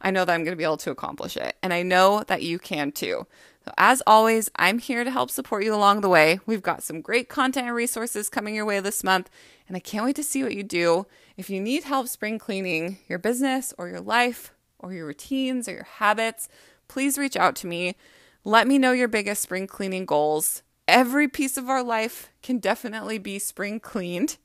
I 0.02 0.12
know 0.12 0.24
that 0.24 0.34
I'm 0.34 0.44
going 0.44 0.54
to 0.54 0.58
be 0.58 0.64
able 0.64 0.78
to 0.78 0.92
accomplish 0.92 1.36
it. 1.36 1.56
And 1.62 1.74
I 1.74 1.84
know 1.84 2.24
that 2.28 2.44
you 2.44 2.60
can 2.60 2.92
too. 2.92 3.28
So, 3.66 3.74
as 3.78 4.02
always, 4.08 4.50
I'm 4.56 4.80
here 4.80 5.04
to 5.04 5.12
help 5.12 5.30
support 5.30 5.66
you 5.66 5.76
along 5.76 6.00
the 6.00 6.10
way. 6.10 6.40
We've 6.46 6.62
got 6.62 6.84
some 6.84 7.02
great 7.02 7.28
content 7.28 7.68
and 7.68 7.76
resources 7.76 8.30
coming 8.30 8.56
your 8.56 8.64
way 8.64 8.80
this 8.80 9.04
month, 9.04 9.30
and 9.68 9.76
I 9.76 9.82
can't 9.82 10.06
wait 10.06 10.16
to 10.16 10.24
see 10.24 10.42
what 10.42 10.56
you 10.56 10.64
do. 10.64 11.06
If 11.38 11.52
you 11.52 11.62
need 11.62 11.84
help 11.84 12.08
spring 12.08 12.39
cleaning 12.39 12.97
your 13.08 13.19
business 13.19 13.71
or 13.78 13.88
your 13.88 14.02
life 14.02 14.54
or 14.80 14.91
your 14.91 15.06
routines 15.06 15.67
or 15.67 15.73
your 15.73 15.84
habits, 15.84 16.50
please 16.88 17.17
reach 17.17 17.38
out 17.38 17.56
to 17.58 17.67
me. 17.67 17.95
Let 18.43 18.67
me 18.67 18.80
know 18.80 18.91
your 18.91 19.08
biggest 19.08 19.43
spring 19.43 19.67
cleaning 19.67 20.06
goals. 20.06 20.63
Every 20.88 21.28
piece 21.28 21.56
of 21.56 21.69
our 21.69 21.84
life 21.84 22.32
can 22.41 22.58
definitely 22.58 23.19
be 23.19 23.38
spring 23.38 23.80
cleaned. 23.80 24.38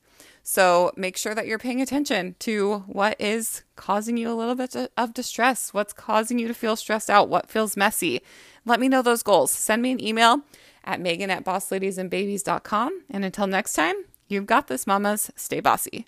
So 0.43 0.91
make 0.95 1.17
sure 1.17 1.33
that 1.33 1.47
you're 1.47 1.57
paying 1.57 1.81
attention 1.81 2.35
to 2.39 2.83
what 2.85 3.19
is 3.19 3.63
causing 3.75 4.17
you 4.17 4.29
a 4.29 4.35
little 4.35 4.55
bit 4.55 4.75
of 4.95 5.13
distress, 5.13 5.73
what's 5.73 5.93
causing 5.93 6.37
you 6.37 6.47
to 6.47 6.53
feel 6.53 6.75
stressed 6.75 7.09
out, 7.09 7.29
what 7.29 7.49
feels 7.49 7.75
messy. 7.75 8.21
Let 8.65 8.79
me 8.79 8.87
know 8.87 9.01
those 9.01 9.23
goals. 9.23 9.51
Send 9.51 9.81
me 9.81 9.93
an 9.93 10.03
email 10.03 10.41
at 10.83 10.99
megan 10.99 11.31
at 11.31 11.45
bossladiesandbabies.com. 11.45 13.03
And 13.09 13.25
until 13.25 13.47
next 13.47 13.73
time, 13.73 13.95
you've 14.27 14.45
got 14.45 14.67
this, 14.67 14.85
mamas. 14.85 15.31
Stay 15.35 15.59
bossy. 15.59 16.05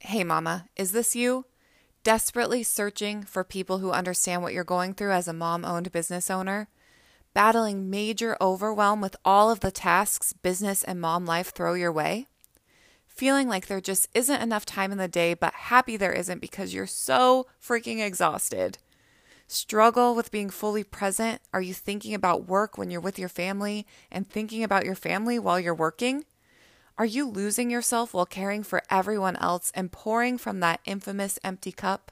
Hey, 0.00 0.24
mama, 0.24 0.66
is 0.76 0.92
this 0.92 1.16
you? 1.16 1.46
Desperately 2.02 2.62
searching 2.62 3.22
for 3.22 3.42
people 3.44 3.78
who 3.78 3.90
understand 3.90 4.42
what 4.42 4.52
you're 4.52 4.64
going 4.64 4.94
through 4.94 5.12
as 5.12 5.28
a 5.28 5.32
mom 5.32 5.64
owned 5.64 5.92
business 5.92 6.30
owner? 6.30 6.68
Battling 7.34 7.90
major 7.90 8.36
overwhelm 8.40 9.00
with 9.00 9.16
all 9.24 9.50
of 9.50 9.60
the 9.60 9.70
tasks 9.70 10.32
business 10.32 10.84
and 10.84 11.00
mom 11.00 11.26
life 11.26 11.52
throw 11.52 11.74
your 11.74 11.92
way? 11.92 12.26
feeling 13.16 13.48
like 13.48 13.66
there 13.66 13.80
just 13.80 14.08
isn't 14.14 14.42
enough 14.42 14.66
time 14.66 14.92
in 14.92 14.98
the 14.98 15.08
day, 15.08 15.32
but 15.32 15.54
happy 15.54 15.96
there 15.96 16.12
isn't 16.12 16.40
because 16.40 16.74
you're 16.74 16.86
so 16.86 17.46
freaking 17.62 18.04
exhausted. 18.04 18.76
Struggle 19.48 20.14
with 20.14 20.30
being 20.30 20.50
fully 20.50 20.84
present? 20.84 21.40
Are 21.52 21.62
you 21.62 21.72
thinking 21.72 22.12
about 22.12 22.46
work 22.46 22.76
when 22.76 22.90
you're 22.90 23.00
with 23.00 23.18
your 23.18 23.30
family 23.30 23.86
and 24.10 24.28
thinking 24.28 24.62
about 24.62 24.84
your 24.84 24.94
family 24.94 25.38
while 25.38 25.58
you're 25.58 25.74
working? 25.74 26.24
Are 26.98 27.04
you 27.04 27.28
losing 27.28 27.70
yourself 27.70 28.14
while 28.14 28.24
caring 28.24 28.62
for 28.62 28.82
everyone 28.90 29.36
else 29.36 29.70
and 29.74 29.92
pouring 29.92 30.38
from 30.38 30.60
that 30.60 30.80
infamous 30.86 31.38
empty 31.44 31.70
cup? 31.70 32.10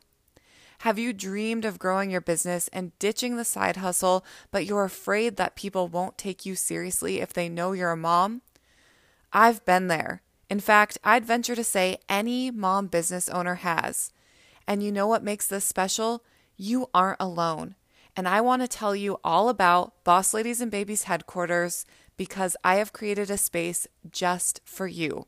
Have 0.81 0.99
you 0.99 1.15
dreamed 1.15 1.65
of 1.65 1.79
growing 1.79 2.11
your 2.11 2.21
business 2.21 2.69
and 2.69 2.97
ditching 2.99 3.37
the 3.37 3.47
side 3.47 3.77
hustle, 3.77 4.27
but 4.51 4.67
you're 4.67 4.85
afraid 4.85 5.37
that 5.37 5.57
people 5.57 5.89
won't 5.89 6.19
take 6.19 6.45
you 6.45 6.55
seriously 6.55 7.21
if 7.21 7.33
they 7.33 7.49
know 7.49 7.73
you're 7.73 7.93
a 7.93 7.97
mom? 7.97 8.43
I've 9.33 9.65
been 9.65 9.89
there. 9.89 10.21
In 10.51 10.61
fact, 10.61 10.99
I'd 11.03 11.25
venture 11.25 11.57
to 11.57 11.65
say 11.65 11.97
any 12.07 12.51
mom 12.51 12.89
business 12.89 13.31
owner 13.31 13.55
has. 13.57 14.13
And 14.69 14.83
you 14.83 14.93
know 14.93 15.07
what 15.07 15.25
makes 15.25 15.47
this 15.47 15.65
special? 15.65 16.23
You 16.59 16.91
aren't 16.93 17.21
alone. 17.21 17.77
And 18.17 18.29
I 18.29 18.43
want 18.43 18.61
to 18.63 18.69
tell 18.69 18.95
you 18.95 19.19
all 19.25 19.49
about 19.49 20.05
Boss 20.05 20.35
Ladies 20.35 20.61
and 20.61 20.71
Babies 20.71 21.05
headquarters 21.05 21.87
because 22.17 22.57
I 22.65 22.77
have 22.77 22.93
created 22.93 23.31
a 23.31 23.39
space 23.39 23.87
just 24.11 24.61
for 24.65 24.87
you. 24.87 25.27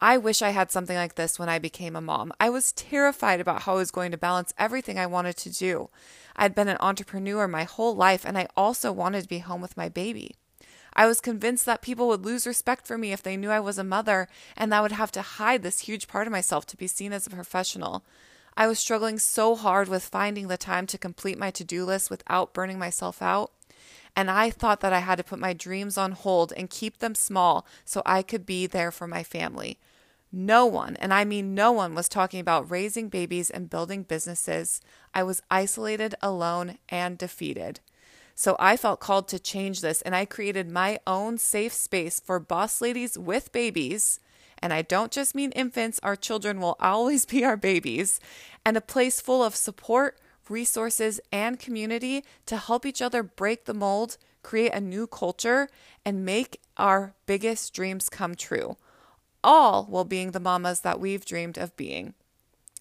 I 0.00 0.16
wish 0.16 0.42
I 0.42 0.50
had 0.50 0.70
something 0.70 0.96
like 0.96 1.16
this 1.16 1.38
when 1.38 1.48
I 1.48 1.58
became 1.58 1.96
a 1.96 2.00
mom. 2.00 2.32
I 2.38 2.50
was 2.50 2.70
terrified 2.70 3.40
about 3.40 3.62
how 3.62 3.72
I 3.72 3.78
was 3.78 3.90
going 3.90 4.12
to 4.12 4.16
balance 4.16 4.54
everything 4.56 4.96
I 4.96 5.06
wanted 5.06 5.36
to 5.38 5.50
do. 5.50 5.90
I'd 6.36 6.54
been 6.54 6.68
an 6.68 6.76
entrepreneur 6.78 7.48
my 7.48 7.64
whole 7.64 7.96
life, 7.96 8.24
and 8.24 8.38
I 8.38 8.46
also 8.56 8.92
wanted 8.92 9.22
to 9.22 9.28
be 9.28 9.38
home 9.38 9.60
with 9.60 9.76
my 9.76 9.88
baby. 9.88 10.36
I 10.94 11.06
was 11.06 11.20
convinced 11.20 11.66
that 11.66 11.82
people 11.82 12.06
would 12.08 12.24
lose 12.24 12.46
respect 12.46 12.86
for 12.86 12.96
me 12.96 13.12
if 13.12 13.22
they 13.22 13.36
knew 13.36 13.50
I 13.50 13.60
was 13.60 13.78
a 13.78 13.84
mother 13.84 14.28
and 14.56 14.70
that 14.70 14.78
I 14.78 14.82
would 14.82 14.92
have 14.92 15.12
to 15.12 15.22
hide 15.22 15.62
this 15.62 15.80
huge 15.80 16.06
part 16.06 16.26
of 16.26 16.32
myself 16.32 16.64
to 16.66 16.76
be 16.76 16.86
seen 16.86 17.12
as 17.12 17.26
a 17.26 17.30
professional. 17.30 18.04
I 18.56 18.66
was 18.66 18.78
struggling 18.78 19.18
so 19.18 19.54
hard 19.54 19.88
with 19.88 20.02
finding 20.04 20.48
the 20.48 20.56
time 20.56 20.86
to 20.88 20.98
complete 20.98 21.38
my 21.38 21.50
to 21.52 21.64
do 21.64 21.84
list 21.84 22.10
without 22.10 22.52
burning 22.52 22.78
myself 22.78 23.22
out. 23.22 23.52
And 24.16 24.30
I 24.30 24.50
thought 24.50 24.80
that 24.80 24.92
I 24.92 25.00
had 25.00 25.16
to 25.16 25.24
put 25.24 25.38
my 25.38 25.52
dreams 25.52 25.96
on 25.96 26.12
hold 26.12 26.52
and 26.56 26.70
keep 26.70 26.98
them 26.98 27.14
small 27.14 27.66
so 27.84 28.02
I 28.04 28.22
could 28.22 28.44
be 28.44 28.66
there 28.66 28.90
for 28.90 29.06
my 29.06 29.22
family. 29.22 29.78
No 30.30 30.66
one, 30.66 30.96
and 30.96 31.14
I 31.14 31.24
mean 31.24 31.54
no 31.54 31.72
one, 31.72 31.94
was 31.94 32.08
talking 32.08 32.40
about 32.40 32.70
raising 32.70 33.08
babies 33.08 33.48
and 33.48 33.70
building 33.70 34.02
businesses. 34.02 34.80
I 35.14 35.22
was 35.22 35.42
isolated, 35.50 36.14
alone, 36.20 36.78
and 36.88 37.16
defeated. 37.16 37.80
So 38.34 38.54
I 38.60 38.76
felt 38.76 39.00
called 39.00 39.26
to 39.28 39.38
change 39.38 39.80
this 39.80 40.00
and 40.02 40.14
I 40.14 40.24
created 40.24 40.70
my 40.70 41.00
own 41.06 41.38
safe 41.38 41.72
space 41.72 42.20
for 42.20 42.38
boss 42.38 42.80
ladies 42.80 43.18
with 43.18 43.50
babies. 43.50 44.20
And 44.58 44.72
I 44.72 44.82
don't 44.82 45.10
just 45.10 45.34
mean 45.34 45.50
infants, 45.52 45.98
our 46.02 46.14
children 46.14 46.60
will 46.60 46.76
always 46.78 47.24
be 47.24 47.44
our 47.44 47.56
babies, 47.56 48.20
and 48.64 48.76
a 48.76 48.80
place 48.80 49.20
full 49.20 49.42
of 49.42 49.56
support, 49.56 50.18
resources, 50.50 51.20
and 51.32 51.58
community 51.58 52.24
to 52.46 52.56
help 52.56 52.86
each 52.86 53.02
other 53.02 53.22
break 53.22 53.64
the 53.64 53.74
mold, 53.74 54.16
create 54.42 54.72
a 54.72 54.80
new 54.80 55.06
culture, 55.06 55.68
and 56.04 56.24
make 56.24 56.60
our 56.76 57.14
biggest 57.26 57.74
dreams 57.74 58.08
come 58.08 58.34
true. 58.34 58.76
All 59.42 59.84
while 59.84 60.04
being 60.04 60.32
the 60.32 60.40
mamas 60.40 60.80
that 60.80 61.00
we've 61.00 61.24
dreamed 61.24 61.58
of 61.58 61.76
being. 61.76 62.14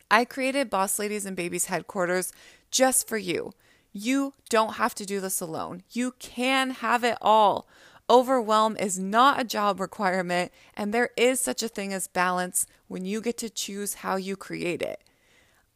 I 0.10 0.25
created 0.25 0.69
Boss 0.69 0.99
Ladies 0.99 1.25
and 1.25 1.36
Babies 1.36 1.65
headquarters 1.65 2.32
just 2.71 3.08
for 3.08 3.17
you 3.17 3.53
you 3.97 4.34
don't 4.49 4.75
have 4.75 4.93
to 4.95 5.06
do 5.06 5.19
this 5.19 5.41
alone. 5.41 5.84
You 5.91 6.13
can 6.19 6.69
have 6.69 7.03
it 7.03 7.17
all. 7.21 7.67
Overwhelm 8.10 8.77
is 8.77 8.97
not 8.99 9.39
a 9.39 9.43
job 9.43 9.80
requirement, 9.80 10.51
and 10.75 10.93
there 10.93 11.10
is 11.17 11.39
such 11.39 11.62
a 11.62 11.67
thing 11.67 11.91
as 11.93 12.08
balance 12.08 12.65
when 12.88 13.06
you 13.06 13.21
get 13.21 13.38
to 13.39 13.49
choose 13.49 13.95
how 13.95 14.15
you 14.15 14.36
create 14.36 14.82
it. 14.82 15.01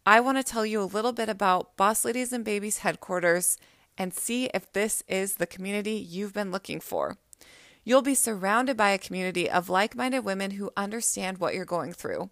I 0.06 0.20
want 0.20 0.40
to 0.40 0.44
tell 0.44 0.66
you 0.66 0.82
a 0.82 0.84
little 0.84 1.12
bit 1.12 1.30
about 1.30 1.78
Boss 1.78 2.04
Ladies 2.04 2.34
and 2.34 2.44
Babies 2.44 2.80
headquarters 2.80 3.60
and 4.00 4.12
see 4.12 4.46
if 4.52 4.74
this 4.74 5.04
is 5.08 5.36
the 5.36 5.46
community 5.46 5.92
you've 5.92 6.34
been 6.34 6.50
looking 6.52 6.80
for. 6.80 7.18
You'll 7.84 8.02
be 8.02 8.16
surrounded 8.16 8.76
by 8.76 8.90
a 8.90 8.98
community 8.98 9.48
of 9.48 9.70
like 9.70 9.96
minded 9.96 10.22
women 10.22 10.52
who 10.52 10.72
understand 10.76 11.38
what 11.38 11.54
you're 11.54 11.66
going 11.66 11.94
through. 11.94 12.32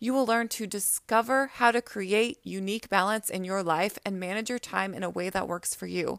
You 0.00 0.12
will 0.12 0.26
learn 0.26 0.48
to 0.48 0.66
discover 0.66 1.52
how 1.54 1.70
to 1.70 1.80
create 1.80 2.40
unique 2.42 2.88
balance 2.88 3.30
in 3.30 3.44
your 3.44 3.62
life 3.62 3.96
and 4.04 4.18
manage 4.18 4.50
your 4.50 4.58
time 4.58 4.92
in 4.92 5.04
a 5.04 5.10
way 5.10 5.30
that 5.30 5.46
works 5.46 5.72
for 5.72 5.86
you. 5.86 6.18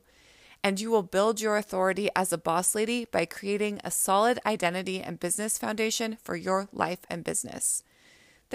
And 0.63 0.79
you 0.79 0.91
will 0.91 1.03
build 1.03 1.41
your 1.41 1.57
authority 1.57 2.09
as 2.15 2.31
a 2.31 2.37
boss 2.37 2.73
lady 2.73 3.03
by 3.03 3.25
creating 3.25 3.81
a 3.83 3.91
solid 3.91 4.39
identity 4.45 5.01
and 5.01 5.19
business 5.19 5.57
foundation 5.57 6.17
for 6.23 6.37
your 6.37 6.69
life 6.71 6.99
and 7.09 7.21
business. 7.21 7.83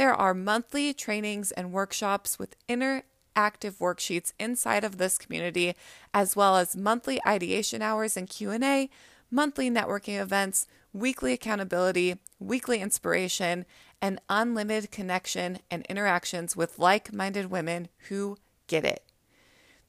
There 0.01 0.15
are 0.15 0.33
monthly 0.33 0.95
trainings 0.95 1.53
and 1.53 1.75
workshops 1.75 2.39
with 2.39 2.57
interactive 2.71 3.77
worksheets 3.77 4.33
inside 4.41 4.83
of 4.83 4.97
this 4.97 5.19
community 5.19 5.75
as 6.15 6.35
well 6.35 6.57
as 6.57 6.75
monthly 6.75 7.21
ideation 7.27 7.83
hours 7.83 8.17
and 8.17 8.27
Q&A, 8.27 8.89
monthly 9.31 9.71
networking 9.71 10.19
events, 10.19 10.67
weekly 10.95 11.35
accountability, 11.35 12.17
weekly 12.39 12.81
inspiration, 12.81 13.67
and 14.01 14.23
unlimited 14.31 14.91
connection 14.91 15.59
and 15.71 15.85
interactions 15.85 16.57
with 16.57 16.79
like 16.79 17.13
minded 17.13 17.51
women 17.51 17.89
who 18.09 18.39
get 18.69 18.87
it. 18.87 19.05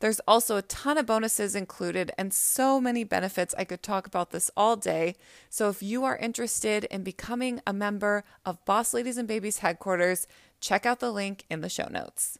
There's 0.01 0.19
also 0.27 0.57
a 0.57 0.63
ton 0.63 0.97
of 0.97 1.05
bonuses 1.05 1.55
included 1.55 2.11
and 2.17 2.33
so 2.33 2.81
many 2.81 3.03
benefits. 3.03 3.53
I 3.55 3.65
could 3.65 3.83
talk 3.83 4.07
about 4.07 4.31
this 4.31 4.49
all 4.57 4.75
day. 4.75 5.15
So, 5.47 5.69
if 5.69 5.83
you 5.83 6.03
are 6.03 6.17
interested 6.17 6.85
in 6.85 7.03
becoming 7.03 7.61
a 7.67 7.71
member 7.71 8.23
of 8.43 8.65
Boss 8.65 8.95
Ladies 8.95 9.17
and 9.17 9.27
Babies 9.27 9.59
headquarters, 9.59 10.27
check 10.59 10.87
out 10.87 11.01
the 11.01 11.11
link 11.11 11.45
in 11.51 11.61
the 11.61 11.69
show 11.69 11.87
notes. 11.87 12.39